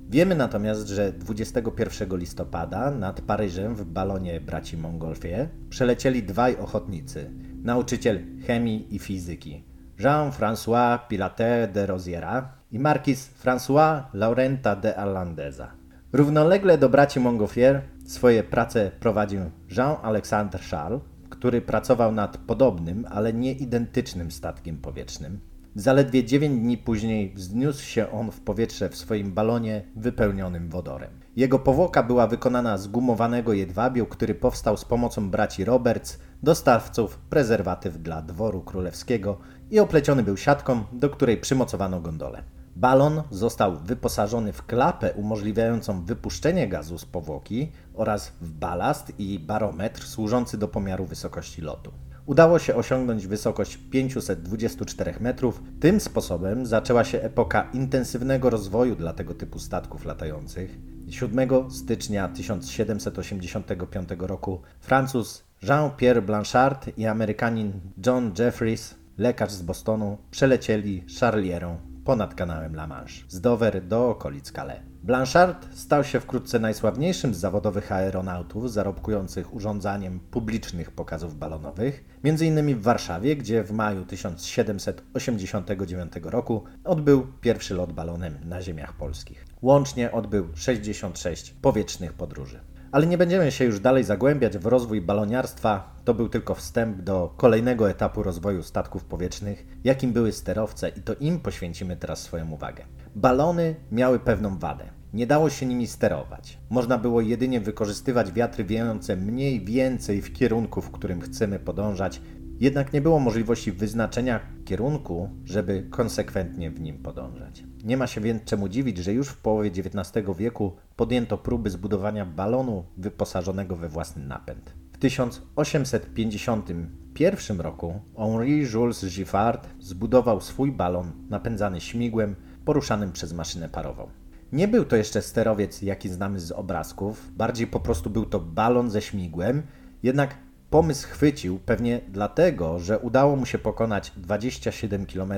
Wiemy 0.08 0.34
natomiast, 0.34 0.88
że 0.88 1.12
21 1.12 2.16
listopada 2.16 2.90
nad 2.90 3.20
Paryżem 3.20 3.74
w 3.74 3.84
balonie 3.84 4.40
braci 4.40 4.76
Mongolfie 4.76 5.48
przelecieli 5.70 6.22
dwaj 6.22 6.56
ochotnicy, 6.56 7.30
nauczyciel 7.62 8.20
chemii 8.46 8.94
i 8.94 8.98
fizyki, 8.98 9.64
Jean-François 9.98 10.98
Pilater 11.08 11.72
de 11.72 11.86
Rosiera 11.86 12.52
i 12.70 12.78
markiz 12.78 13.30
François 13.44 14.02
Laurenta 14.12 14.76
de 14.76 14.96
Arlandeza. 14.96 15.81
Równolegle 16.12 16.78
do 16.78 16.88
braci 16.88 17.20
Montgolfier 17.20 17.82
swoje 18.06 18.44
prace 18.44 18.90
prowadził 19.00 19.40
Jean-Alexandre 19.76 20.60
Charles, 20.70 21.00
który 21.30 21.60
pracował 21.60 22.12
nad 22.12 22.36
podobnym, 22.36 23.06
ale 23.10 23.32
nie 23.32 23.52
identycznym 23.52 24.30
statkiem 24.30 24.78
powietrznym. 24.78 25.40
Zaledwie 25.74 26.24
9 26.24 26.60
dni 26.60 26.78
później 26.78 27.34
wzniósł 27.34 27.82
się 27.82 28.10
on 28.10 28.30
w 28.30 28.40
powietrze 28.40 28.88
w 28.88 28.96
swoim 28.96 29.32
balonie 29.32 29.84
wypełnionym 29.96 30.68
wodorem. 30.68 31.10
Jego 31.36 31.58
powłoka 31.58 32.02
była 32.02 32.26
wykonana 32.26 32.78
z 32.78 32.88
gumowanego 32.88 33.52
jedwabiu, 33.52 34.06
który 34.06 34.34
powstał 34.34 34.76
z 34.76 34.84
pomocą 34.84 35.30
braci 35.30 35.64
Roberts, 35.64 36.18
dostawców 36.42 37.18
prezerwatyw 37.18 37.98
dla 37.98 38.22
dworu 38.22 38.60
królewskiego 38.60 39.38
i 39.70 39.78
opleciony 39.78 40.22
był 40.22 40.36
siatką, 40.36 40.84
do 40.92 41.10
której 41.10 41.36
przymocowano 41.36 42.00
gondolę. 42.00 42.42
Balon 42.76 43.22
został 43.30 43.76
wyposażony 43.76 44.52
w 44.52 44.66
klapę 44.66 45.12
umożliwiającą 45.12 46.04
wypuszczenie 46.04 46.68
gazu 46.68 46.98
z 46.98 47.04
powłoki 47.04 47.72
oraz 47.94 48.32
w 48.40 48.50
balast 48.50 49.12
i 49.18 49.38
barometr 49.38 50.06
służący 50.06 50.58
do 50.58 50.68
pomiaru 50.68 51.06
wysokości 51.06 51.62
lotu. 51.62 51.92
Udało 52.26 52.58
się 52.58 52.74
osiągnąć 52.74 53.26
wysokość 53.26 53.76
524 53.76 55.14
metrów. 55.20 55.62
Tym 55.80 56.00
sposobem 56.00 56.66
zaczęła 56.66 57.04
się 57.04 57.20
epoka 57.20 57.70
intensywnego 57.72 58.50
rozwoju 58.50 58.96
dla 58.96 59.12
tego 59.12 59.34
typu 59.34 59.58
statków 59.58 60.04
latających. 60.04 60.78
7 61.08 61.70
stycznia 61.70 62.28
1785 62.28 64.08
roku 64.18 64.60
Francuz 64.80 65.44
Jean-Pierre 65.62 66.22
Blanchard 66.22 66.98
i 66.98 67.06
Amerykanin 67.06 67.72
John 68.06 68.32
Jeffries, 68.38 68.94
lekarz 69.18 69.52
z 69.52 69.62
Bostonu, 69.62 70.18
przelecieli 70.30 71.04
Charlierą 71.20 71.91
ponad 72.04 72.34
kanałem 72.34 72.74
La 72.74 72.86
Manche, 72.86 73.24
z 73.28 73.40
Dover 73.40 73.86
do 73.86 74.10
okolic 74.10 74.52
Calais. 74.52 74.80
Blanchard 75.02 75.74
stał 75.74 76.04
się 76.04 76.20
wkrótce 76.20 76.58
najsławniejszym 76.58 77.34
z 77.34 77.38
zawodowych 77.38 77.92
aeronautów 77.92 78.72
zarobkujących 78.72 79.54
urządzaniem 79.54 80.20
publicznych 80.20 80.90
pokazów 80.90 81.38
balonowych, 81.38 82.04
m.in. 82.24 82.76
w 82.76 82.82
Warszawie, 82.82 83.36
gdzie 83.36 83.64
w 83.64 83.72
maju 83.72 84.04
1789 84.04 86.12
roku 86.22 86.64
odbył 86.84 87.26
pierwszy 87.40 87.74
lot 87.74 87.92
balonem 87.92 88.38
na 88.44 88.62
ziemiach 88.62 88.92
polskich. 88.92 89.46
Łącznie 89.62 90.12
odbył 90.12 90.48
66 90.54 91.50
powietrznych 91.50 92.12
podróży. 92.12 92.60
Ale 92.92 93.06
nie 93.06 93.18
będziemy 93.18 93.52
się 93.52 93.64
już 93.64 93.80
dalej 93.80 94.04
zagłębiać 94.04 94.58
w 94.58 94.66
rozwój 94.66 95.00
baloniarstwa. 95.00 95.94
To 96.04 96.14
był 96.14 96.28
tylko 96.28 96.54
wstęp 96.54 97.02
do 97.02 97.34
kolejnego 97.36 97.90
etapu 97.90 98.22
rozwoju 98.22 98.62
statków 98.62 99.04
powietrznych, 99.04 99.66
jakim 99.84 100.12
były 100.12 100.32
sterowce, 100.32 100.88
i 100.88 101.00
to 101.00 101.14
im 101.14 101.40
poświęcimy 101.40 101.96
teraz 101.96 102.22
swoją 102.22 102.50
uwagę. 102.50 102.84
Balony 103.14 103.74
miały 103.92 104.18
pewną 104.18 104.58
wadę. 104.58 104.84
Nie 105.12 105.26
dało 105.26 105.50
się 105.50 105.66
nimi 105.66 105.86
sterować. 105.86 106.58
Można 106.70 106.98
było 106.98 107.20
jedynie 107.20 107.60
wykorzystywać 107.60 108.32
wiatry 108.32 108.64
wiejące 108.64 109.16
mniej 109.16 109.64
więcej 109.64 110.22
w 110.22 110.32
kierunku, 110.32 110.80
w 110.80 110.90
którym 110.90 111.20
chcemy 111.20 111.58
podążać, 111.58 112.20
jednak 112.62 112.92
nie 112.92 113.00
było 113.00 113.18
możliwości 113.18 113.72
wyznaczenia 113.72 114.40
kierunku, 114.64 115.30
żeby 115.44 115.86
konsekwentnie 115.90 116.70
w 116.70 116.80
nim 116.80 116.98
podążać. 116.98 117.64
Nie 117.84 117.96
ma 117.96 118.06
się 118.06 118.20
więc 118.20 118.44
czemu 118.44 118.68
dziwić, 118.68 118.98
że 118.98 119.12
już 119.12 119.28
w 119.28 119.36
połowie 119.36 119.70
XIX 119.70 120.26
wieku 120.38 120.76
podjęto 120.96 121.38
próby 121.38 121.70
zbudowania 121.70 122.26
balonu 122.26 122.84
wyposażonego 122.96 123.76
we 123.76 123.88
własny 123.88 124.26
napęd. 124.26 124.74
W 124.92 124.98
1851 124.98 127.60
roku 127.60 128.00
Henri 128.16 128.66
Jules 128.72 129.04
Giffard 129.04 129.68
zbudował 129.80 130.40
swój 130.40 130.72
balon 130.72 131.12
napędzany 131.30 131.80
śmigłem 131.80 132.36
poruszanym 132.64 133.12
przez 133.12 133.32
maszynę 133.32 133.68
parową. 133.68 134.08
Nie 134.52 134.68
był 134.68 134.84
to 134.84 134.96
jeszcze 134.96 135.22
sterowiec, 135.22 135.82
jaki 135.82 136.08
znamy 136.08 136.40
z 136.40 136.52
obrazków, 136.52 137.32
bardziej 137.36 137.66
po 137.66 137.80
prostu 137.80 138.10
był 138.10 138.26
to 138.26 138.40
balon 138.40 138.90
ze 138.90 139.02
śmigłem, 139.02 139.62
jednak 140.02 140.34
pomysł 140.72 141.08
chwycił 141.08 141.58
pewnie 141.58 142.00
dlatego, 142.08 142.78
że 142.78 142.98
udało 142.98 143.36
mu 143.36 143.46
się 143.46 143.58
pokonać 143.58 144.12
27 144.16 145.06
km 145.06 145.32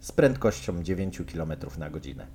z 0.00 0.12
prędkością 0.12 0.82
9 0.82 1.22
km 1.32 1.52
na 1.78 1.90
godzinę. 1.90 2.26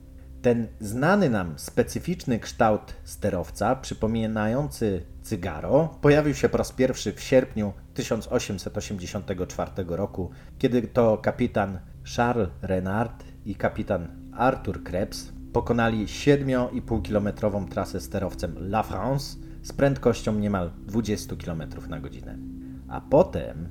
Ten 0.41 0.67
znany 0.79 1.29
nam 1.29 1.59
specyficzny 1.59 2.39
kształt 2.39 2.93
sterowca, 3.03 3.75
przypominający 3.75 5.05
cygaro, 5.21 5.97
pojawił 6.01 6.33
się 6.33 6.49
po 6.49 6.57
raz 6.57 6.71
pierwszy 6.71 7.13
w 7.13 7.21
sierpniu 7.21 7.73
1884 7.93 9.71
roku, 9.87 10.31
kiedy 10.57 10.81
to 10.81 11.17
kapitan 11.17 11.79
Charles 12.15 12.49
Renard 12.61 13.23
i 13.45 13.55
kapitan 13.55 14.31
Arthur 14.33 14.83
Krebs 14.83 15.33
pokonali 15.53 16.05
7,5-kilometrową 16.05 17.67
trasę 17.67 18.01
sterowcem 18.01 18.57
La 18.57 18.83
France 18.83 19.46
z 19.67 19.73
prędkością 19.73 20.33
niemal 20.33 20.71
20 20.85 21.35
km 21.35 21.63
na 21.89 21.99
godzinę. 21.99 22.37
A 22.87 23.01
potem 23.01 23.69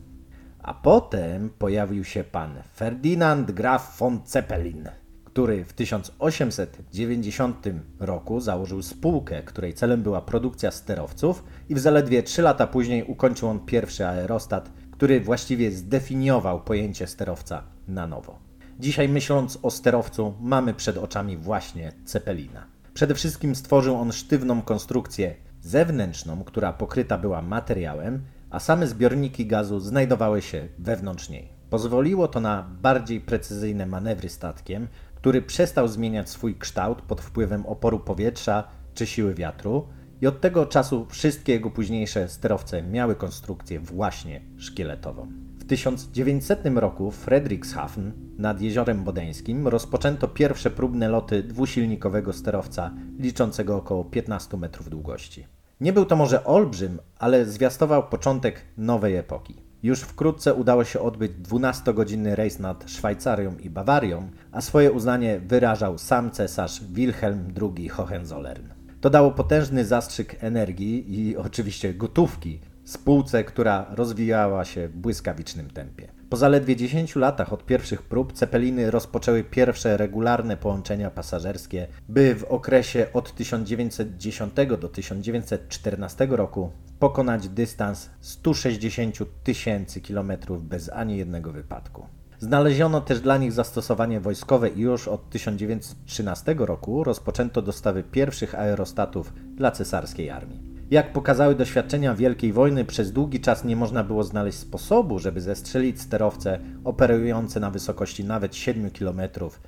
a 0.62 0.74
potem 0.74 1.50
pojawił 1.58 2.04
się 2.04 2.24
pan 2.24 2.54
Ferdinand 2.74 3.50
Graf 3.50 3.98
von 3.98 4.20
Zeppelin, 4.26 4.88
który 5.24 5.64
w 5.64 5.72
1890 5.72 7.66
roku 8.00 8.40
założył 8.40 8.82
spółkę, 8.82 9.42
której 9.42 9.74
celem 9.74 10.02
była 10.02 10.20
produkcja 10.20 10.70
sterowców 10.70 11.44
i 11.68 11.74
w 11.74 11.78
zaledwie 11.78 12.22
3 12.22 12.42
lata 12.42 12.66
później 12.66 13.04
ukończył 13.04 13.48
on 13.48 13.60
pierwszy 13.60 14.06
aerostat, 14.06 14.70
który 14.90 15.20
właściwie 15.20 15.70
zdefiniował 15.70 16.60
pojęcie 16.60 17.06
sterowca 17.06 17.62
na 17.88 18.06
nowo. 18.06 18.38
Dzisiaj 18.80 19.08
myśląc 19.08 19.58
o 19.62 19.70
sterowcu 19.70 20.34
mamy 20.40 20.74
przed 20.74 20.98
oczami 20.98 21.36
właśnie 21.36 21.92
Zeppelina. 22.04 22.66
Przede 22.94 23.14
wszystkim 23.14 23.54
stworzył 23.54 23.96
on 23.96 24.12
sztywną 24.12 24.62
konstrukcję 24.62 25.45
zewnętrzną, 25.66 26.44
która 26.44 26.72
pokryta 26.72 27.18
była 27.18 27.42
materiałem, 27.42 28.24
a 28.50 28.60
same 28.60 28.86
zbiorniki 28.86 29.46
gazu 29.46 29.80
znajdowały 29.80 30.42
się 30.42 30.68
wewnątrz 30.78 31.28
niej. 31.28 31.48
Pozwoliło 31.70 32.28
to 32.28 32.40
na 32.40 32.66
bardziej 32.82 33.20
precyzyjne 33.20 33.86
manewry 33.86 34.28
statkiem, 34.28 34.88
który 35.14 35.42
przestał 35.42 35.88
zmieniać 35.88 36.30
swój 36.30 36.58
kształt 36.58 37.02
pod 37.02 37.20
wpływem 37.20 37.66
oporu 37.66 38.00
powietrza 38.00 38.64
czy 38.94 39.06
siły 39.06 39.34
wiatru, 39.34 39.86
i 40.20 40.26
od 40.26 40.40
tego 40.40 40.66
czasu 40.66 41.06
wszystkie 41.10 41.52
jego 41.52 41.70
późniejsze 41.70 42.28
sterowce 42.28 42.82
miały 42.82 43.14
konstrukcję 43.14 43.80
właśnie 43.80 44.40
szkieletową. 44.56 45.26
W 45.58 45.64
1900 45.64 46.60
roku 46.74 47.10
w 47.10 47.16
Frederikshavn 47.16 48.12
nad 48.38 48.60
Jeziorem 48.60 49.04
Bodeńskim 49.04 49.68
rozpoczęto 49.68 50.28
pierwsze 50.28 50.70
próbne 50.70 51.08
loty 51.08 51.42
dwusilnikowego 51.42 52.32
sterowca 52.32 52.94
liczącego 53.18 53.76
około 53.76 54.04
15 54.04 54.56
metrów 54.56 54.90
długości. 54.90 55.55
Nie 55.80 55.92
był 55.92 56.04
to 56.04 56.16
może 56.16 56.44
olbrzym, 56.44 56.98
ale 57.18 57.44
zwiastował 57.44 58.08
początek 58.08 58.62
nowej 58.76 59.16
epoki. 59.16 59.54
Już 59.82 60.00
wkrótce 60.00 60.54
udało 60.54 60.84
się 60.84 61.00
odbyć 61.00 61.32
12-godzinny 61.32 62.34
rejs 62.34 62.58
nad 62.58 62.90
Szwajcarią 62.90 63.56
i 63.56 63.70
Bawarią, 63.70 64.30
a 64.52 64.60
swoje 64.60 64.92
uznanie 64.92 65.40
wyrażał 65.40 65.98
sam 65.98 66.30
cesarz 66.30 66.84
Wilhelm 66.84 67.54
II 67.62 67.88
Hohenzollern. 67.88 68.66
To 69.00 69.10
dało 69.10 69.30
potężny 69.30 69.84
zastrzyk 69.84 70.36
energii 70.44 71.20
i 71.20 71.36
oczywiście 71.36 71.94
gotówki 71.94 72.60
spółce, 72.84 73.44
która 73.44 73.86
rozwijała 73.90 74.64
się 74.64 74.88
w 74.88 74.96
błyskawicznym 74.96 75.70
tempie. 75.70 76.15
Po 76.30 76.36
zaledwie 76.36 76.76
10 76.76 77.16
latach 77.16 77.52
od 77.52 77.66
pierwszych 77.66 78.02
prób 78.02 78.32
Cepeliny 78.32 78.90
rozpoczęły 78.90 79.44
pierwsze 79.44 79.96
regularne 79.96 80.56
połączenia 80.56 81.10
pasażerskie, 81.10 81.86
by 82.08 82.34
w 82.34 82.44
okresie 82.44 83.06
od 83.12 83.34
1910 83.34 84.52
do 84.80 84.88
1914 84.88 86.26
roku 86.30 86.70
pokonać 86.98 87.48
dystans 87.48 88.10
160 88.20 89.16
tysięcy 89.44 90.00
kilometrów 90.00 90.68
bez 90.68 90.90
ani 90.92 91.16
jednego 91.16 91.52
wypadku. 91.52 92.06
Znaleziono 92.38 93.00
też 93.00 93.20
dla 93.20 93.38
nich 93.38 93.52
zastosowanie 93.52 94.20
wojskowe 94.20 94.68
i 94.68 94.80
już 94.80 95.08
od 95.08 95.30
1913 95.30 96.54
roku 96.58 97.04
rozpoczęto 97.04 97.62
dostawy 97.62 98.02
pierwszych 98.02 98.54
aerostatów 98.54 99.32
dla 99.54 99.70
cesarskiej 99.70 100.30
armii. 100.30 100.65
Jak 100.90 101.12
pokazały 101.12 101.54
doświadczenia 101.54 102.14
Wielkiej 102.14 102.52
Wojny, 102.52 102.84
przez 102.84 103.12
długi 103.12 103.40
czas 103.40 103.64
nie 103.64 103.76
można 103.76 104.04
było 104.04 104.24
znaleźć 104.24 104.58
sposobu, 104.58 105.18
żeby 105.18 105.40
zestrzelić 105.40 106.00
sterowce 106.00 106.58
operujące 106.84 107.60
na 107.60 107.70
wysokości 107.70 108.24
nawet 108.24 108.56
7 108.56 108.90
km, 108.90 109.20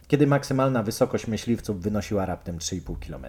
kiedy 0.08 0.26
maksymalna 0.26 0.82
wysokość 0.82 1.26
myśliwców 1.26 1.80
wynosiła 1.80 2.26
raptem 2.26 2.58
3,5 2.58 2.96
km. 3.06 3.26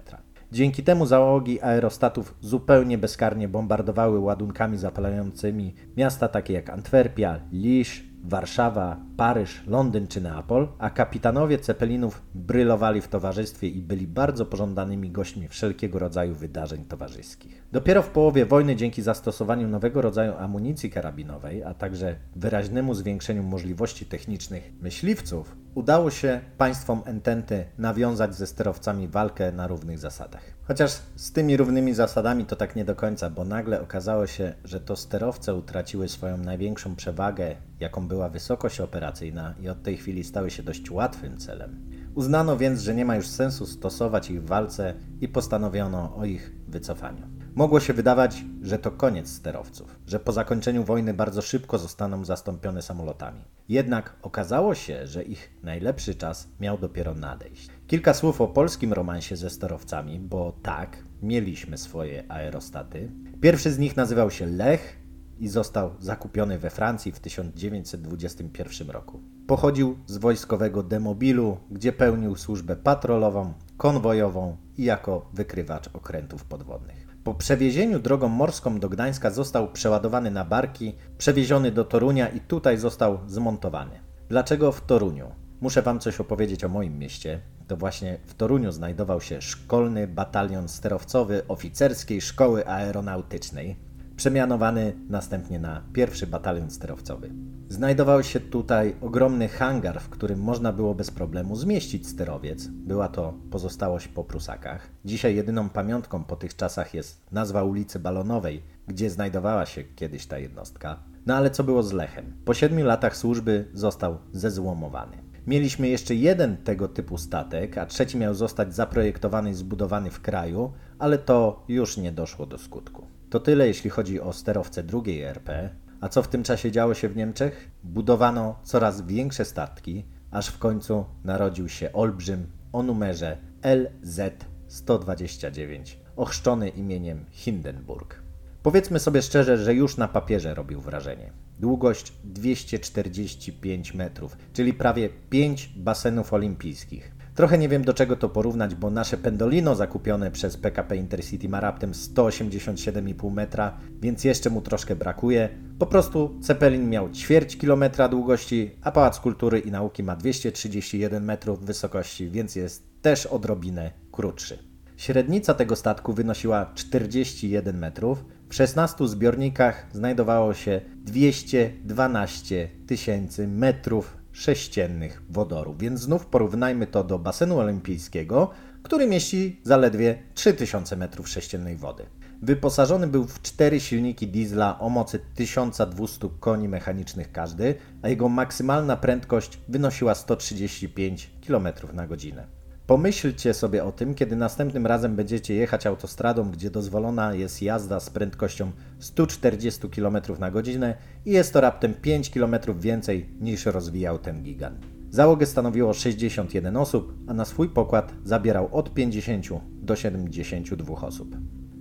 Dzięki 0.51 0.84
temu 0.84 1.05
załogi 1.05 1.62
aerostatów 1.62 2.36
zupełnie 2.41 2.98
bezkarnie 2.98 3.48
bombardowały 3.48 4.19
ładunkami 4.19 4.77
zapalającymi 4.77 5.75
miasta 5.98 6.27
takie 6.27 6.53
jak 6.53 6.69
Antwerpia, 6.69 7.39
Lisz, 7.51 8.03
Warszawa, 8.24 8.98
Paryż, 9.19 9.63
Londyn 9.67 10.07
czy 10.07 10.21
Neapol, 10.21 10.67
a 10.77 10.89
kapitanowie 10.89 11.57
cepelinów 11.57 12.21
brylowali 12.35 13.01
w 13.01 13.07
towarzystwie 13.07 13.67
i 13.67 13.81
byli 13.81 14.07
bardzo 14.07 14.45
pożądanymi 14.45 15.11
gośćmi 15.11 15.47
wszelkiego 15.47 15.99
rodzaju 15.99 16.35
wydarzeń 16.35 16.85
towarzyskich. 16.85 17.63
Dopiero 17.71 18.01
w 18.01 18.09
połowie 18.09 18.45
wojny 18.45 18.75
dzięki 18.75 19.01
zastosowaniu 19.01 19.67
nowego 19.67 20.01
rodzaju 20.01 20.33
amunicji 20.38 20.89
karabinowej, 20.89 21.63
a 21.63 21.73
także 21.73 22.15
wyraźnemu 22.35 22.93
zwiększeniu 22.93 23.43
możliwości 23.43 24.05
technicznych 24.05 24.71
myśliwców, 24.81 25.55
udało 25.75 26.11
się 26.11 26.41
państwom 26.57 27.01
Ententy 27.05 27.65
nawiązać 27.77 28.35
ze 28.35 28.47
sterowcami 28.47 29.07
walkę 29.07 29.51
na 29.51 29.67
równych 29.67 29.99
zasadach. 29.99 30.41
Chociaż 30.63 30.91
z 31.15 31.31
tymi 31.31 31.57
równymi 31.57 31.93
zasadami 31.93 32.45
to 32.45 32.55
tak 32.55 32.75
nie 32.75 32.85
do 32.85 32.95
końca, 32.95 33.29
bo 33.29 33.45
nagle 33.45 33.81
okazało 33.81 34.27
się, 34.27 34.53
że 34.63 34.79
to 34.79 34.95
sterowce 34.95 35.55
utraciły 35.55 36.09
swoją 36.09 36.38
największą 36.38 36.95
przewagę, 36.95 37.55
jaką 37.79 38.07
była 38.07 38.29
wysokość 38.29 38.79
operacyjna 39.09 39.53
i 39.61 39.69
od 39.69 39.83
tej 39.83 39.97
chwili 39.97 40.23
stały 40.23 40.51
się 40.51 40.63
dość 40.63 40.91
łatwym 40.91 41.37
celem. 41.37 41.89
Uznano 42.15 42.57
więc, 42.57 42.81
że 42.81 42.95
nie 42.95 43.05
ma 43.05 43.15
już 43.15 43.27
sensu 43.27 43.65
stosować 43.65 44.29
ich 44.29 44.43
w 44.43 44.47
walce 44.47 44.93
i 45.21 45.27
postanowiono 45.27 46.15
o 46.15 46.25
ich 46.25 46.51
wycofaniu. 46.67 47.27
Mogło 47.55 47.79
się 47.79 47.93
wydawać, 47.93 48.43
że 48.61 48.79
to 48.79 48.91
koniec 48.91 49.29
sterowców, 49.29 49.99
że 50.07 50.19
po 50.19 50.31
zakończeniu 50.31 50.83
wojny 50.83 51.13
bardzo 51.13 51.41
szybko 51.41 51.77
zostaną 51.77 52.25
zastąpione 52.25 52.81
samolotami. 52.81 53.41
Jednak 53.69 54.15
okazało 54.21 54.75
się, 54.75 55.07
że 55.07 55.23
ich 55.23 55.51
najlepszy 55.63 56.15
czas 56.15 56.47
miał 56.59 56.77
dopiero 56.77 57.13
nadejść. 57.13 57.69
Kilka 57.87 58.13
słów 58.13 58.41
o 58.41 58.47
polskim 58.47 58.93
romansie 58.93 59.35
ze 59.35 59.49
sterowcami, 59.49 60.19
bo 60.19 60.53
tak, 60.63 60.97
mieliśmy 61.21 61.77
swoje 61.77 62.31
aerostaty. 62.31 63.11
Pierwszy 63.41 63.71
z 63.71 63.79
nich 63.79 63.97
nazywał 63.97 64.31
się 64.31 64.45
Lech 64.45 64.98
i 65.39 65.48
został 65.48 65.91
zakupiony 66.00 66.60
we 66.60 66.69
Francji 66.69 67.12
w 67.12 67.19
1921 67.19 68.89
roku. 68.89 69.19
Pochodził 69.48 69.98
z 70.05 70.17
wojskowego 70.17 70.84
demobilu, 70.84 71.58
gdzie 71.72 71.93
pełnił 71.93 72.36
służbę 72.36 72.75
patrolową, 72.75 73.53
konwojową 73.77 74.58
i 74.77 74.84
jako 74.84 75.29
wykrywacz 75.34 75.89
okrętów 75.93 76.46
podwodnych. 76.46 77.08
Po 77.24 77.34
przewiezieniu 77.34 78.00
drogą 78.00 78.27
morską 78.27 78.79
do 78.79 78.89
Gdańska 78.89 79.31
został 79.31 79.72
przeładowany 79.72 80.31
na 80.31 80.46
barki, 80.46 80.96
przewieziony 81.17 81.72
do 81.72 81.84
Torunia 81.84 82.29
i 82.29 82.39
tutaj 82.39 82.77
został 82.77 83.19
zmontowany. 83.27 84.00
Dlaczego 84.29 84.72
w 84.72 84.81
Toruniu? 84.81 85.31
Muszę 85.62 85.81
Wam 85.81 86.00
coś 86.00 86.19
opowiedzieć 86.19 86.63
o 86.63 86.69
moim 86.69 87.00
mieście. 87.00 87.41
To 87.67 87.77
właśnie 87.77 88.19
w 88.25 88.34
Toruniu 88.34 88.72
znajdował 88.72 89.22
się 89.22 89.41
szkolny 89.41 90.08
batalion 90.08 90.67
sterowcowy 90.67 91.48
oficerskiej 91.48 92.22
szkoły 92.22 92.67
aeronautycznej, 92.67 93.88
przemianowany 94.19 94.93
następnie 95.09 95.59
na 95.59 95.81
pierwszy 95.93 96.27
batalion 96.27 96.71
sterowcowy. 96.71 97.29
Znajdował 97.69 98.23
się 98.23 98.39
tutaj 98.39 98.95
ogromny 99.01 99.47
hangar, 99.47 100.01
w 100.01 100.10
którym 100.10 100.39
można 100.39 100.73
było 100.73 100.95
bez 100.95 101.12
problemu 101.12 101.55
zmieścić 101.55 102.08
sterowiec. 102.08 102.67
Była 102.67 103.08
to 103.08 103.34
pozostałość 103.51 104.08
po 104.08 104.23
Prusakach. 104.23 104.89
Dzisiaj 105.05 105.36
jedyną 105.36 105.69
pamiątką 105.69 106.23
po 106.23 106.36
tych 106.36 106.55
czasach 106.55 106.93
jest 106.93 107.21
nazwa 107.32 107.63
ulicy 107.63 107.99
Balonowej, 107.99 108.63
gdzie 108.88 109.10
znajdowała 109.10 109.65
się 109.65 109.84
kiedyś 109.84 110.25
ta 110.25 110.38
jednostka. 110.38 110.99
No 111.25 111.36
ale 111.36 111.51
co 111.51 111.63
było 111.63 111.84
z 111.84 111.93
Lechem? 111.93 112.34
Po 112.45 112.53
siedmiu 112.53 112.86
latach 112.86 113.17
służby 113.17 113.65
został 113.73 114.17
zezłomowany. 114.32 115.17
Mieliśmy 115.47 115.88
jeszcze 115.88 116.15
jeden 116.15 116.58
tego 116.58 116.88
typu 116.88 117.17
statek, 117.17 117.77
a 117.77 117.86
trzeci 117.86 118.17
miał 118.17 118.34
zostać 118.34 118.75
zaprojektowany 118.75 119.49
i 119.49 119.53
zbudowany 119.53 120.12
w 120.12 120.21
kraju, 120.21 120.71
ale 120.97 121.17
to 121.17 121.63
już 121.67 121.97
nie 121.97 122.12
doszło 122.12 122.45
do 122.45 122.58
skutku. 122.58 123.18
To 123.29 123.39
tyle 123.39 123.67
jeśli 123.67 123.89
chodzi 123.89 124.21
o 124.21 124.33
sterowce 124.33 124.83
drugiej 124.83 125.21
RP. 125.21 125.69
A 126.01 126.09
co 126.09 126.23
w 126.23 126.27
tym 126.27 126.43
czasie 126.43 126.71
działo 126.71 126.93
się 126.93 127.09
w 127.09 127.15
Niemczech? 127.15 127.71
Budowano 127.83 128.59
coraz 128.63 129.01
większe 129.01 129.45
statki, 129.45 130.05
aż 130.31 130.47
w 130.47 130.57
końcu 130.57 131.05
narodził 131.23 131.69
się 131.69 131.93
olbrzym 131.93 132.47
o 132.73 132.83
numerze 132.83 133.37
LZ-129, 133.61 135.95
ochrzczony 136.15 136.69
imieniem 136.69 137.25
Hindenburg. 137.31 138.21
Powiedzmy 138.63 138.99
sobie 138.99 139.21
szczerze, 139.21 139.57
że 139.57 139.73
już 139.73 139.97
na 139.97 140.07
papierze 140.07 140.53
robił 140.53 140.81
wrażenie. 140.81 141.31
Długość 141.59 142.13
245 142.23 143.93
metrów, 143.93 144.37
czyli 144.53 144.73
prawie 144.73 145.09
5 145.29 145.69
basenów 145.75 146.33
olimpijskich. 146.33 147.18
Trochę 147.39 147.58
nie 147.58 147.69
wiem 147.69 147.84
do 147.84 147.93
czego 147.93 148.15
to 148.15 148.30
porównać, 148.30 148.75
bo 148.75 148.89
nasze 148.89 149.17
Pendolino 149.17 149.75
zakupione 149.75 150.32
przez 150.32 150.58
PKP 150.58 150.95
Intercity 150.95 151.49
ma 151.49 151.60
raptem 151.60 151.91
187,5 151.91 153.32
metra, 153.32 153.78
więc 154.02 154.23
jeszcze 154.23 154.49
mu 154.49 154.62
troszkę 154.62 154.95
brakuje. 154.95 155.49
Po 155.80 155.86
prostu 155.86 156.39
Cepelin 156.41 156.89
miał 156.89 157.10
ćwierć 157.10 157.58
kilometra 157.58 158.10
długości, 158.10 158.71
a 158.82 158.91
Pałac 158.91 159.19
Kultury 159.19 159.60
i 159.60 159.71
Nauki 159.71 160.04
ma 160.04 160.15
231 160.15 161.25
metrów 161.25 161.65
wysokości, 161.65 162.30
więc 162.30 162.56
jest 162.56 162.84
też 163.02 163.25
odrobinę 163.25 163.91
krótszy. 164.12 164.60
Średnica 164.97 165.54
tego 165.54 165.75
statku 165.75 166.13
wynosiła 166.13 166.71
41 166.75 167.78
metrów. 167.78 168.25
W 168.49 168.56
16 168.56 169.08
zbiornikach 169.08 169.88
znajdowało 169.93 170.54
się 170.54 170.82
212 170.95 172.69
tysięcy 172.88 173.47
metrów 173.47 174.18
sześciennych 174.39 175.21
wodoru. 175.30 175.75
Więc 175.80 176.02
znów 176.02 176.25
porównajmy 176.25 176.88
to 176.88 177.04
do 177.04 177.19
basenu 177.19 177.60
olimpijskiego, 177.60 178.49
który 178.84 179.08
mieści 179.08 179.62
zaledwie 179.63 180.23
3000 180.34 180.97
m3 180.97 181.78
wody. 181.78 182.06
Wyposażony 182.41 183.08
był 183.08 183.28
w 183.28 183.41
cztery 183.41 183.80
silniki 183.80 184.28
diesla 184.28 184.80
o 184.80 184.89
mocy 184.89 185.19
1200 185.36 186.30
koni 186.39 186.67
mechanicznych 186.67 187.32
każdy, 187.32 187.75
a 188.02 188.10
jego 188.10 188.30
maksymalna 188.30 188.97
prędkość 188.97 189.60
wynosiła 189.69 190.15
135 190.15 191.32
km 191.47 191.67
na 191.93 192.08
godzinę. 192.08 192.59
Pomyślcie 192.89 193.54
sobie 193.54 193.84
o 193.84 193.91
tym, 193.91 194.15
kiedy 194.15 194.36
następnym 194.36 194.88
razem 194.88 195.15
będziecie 195.15 195.56
jechać 195.56 195.88
autostradą, 195.88 196.52
gdzie 196.52 196.69
dozwolona 196.69 197.34
jest 197.34 197.62
jazda 197.62 197.99
z 197.99 198.10
prędkością 198.10 198.71
140 198.99 199.89
km 199.89 200.17
na 200.39 200.52
godzinę 200.52 200.95
i 201.25 201.32
jest 201.32 201.54
to 201.54 201.62
raptem 201.62 201.93
5 201.93 202.30
km 202.30 202.56
więcej 202.80 203.30
niż 203.41 203.65
rozwijał 203.65 204.19
ten 204.19 204.43
gigant. 204.43 204.86
Załogę 205.10 205.45
stanowiło 205.45 205.93
61 205.93 206.78
osób, 206.78 207.13
a 207.28 207.34
na 207.34 207.45
swój 207.45 207.69
pokład 207.69 208.13
zabierał 208.23 208.69
od 208.71 208.93
50 208.93 209.45
do 209.73 209.95
72 209.95 210.95
osób. 211.08 211.36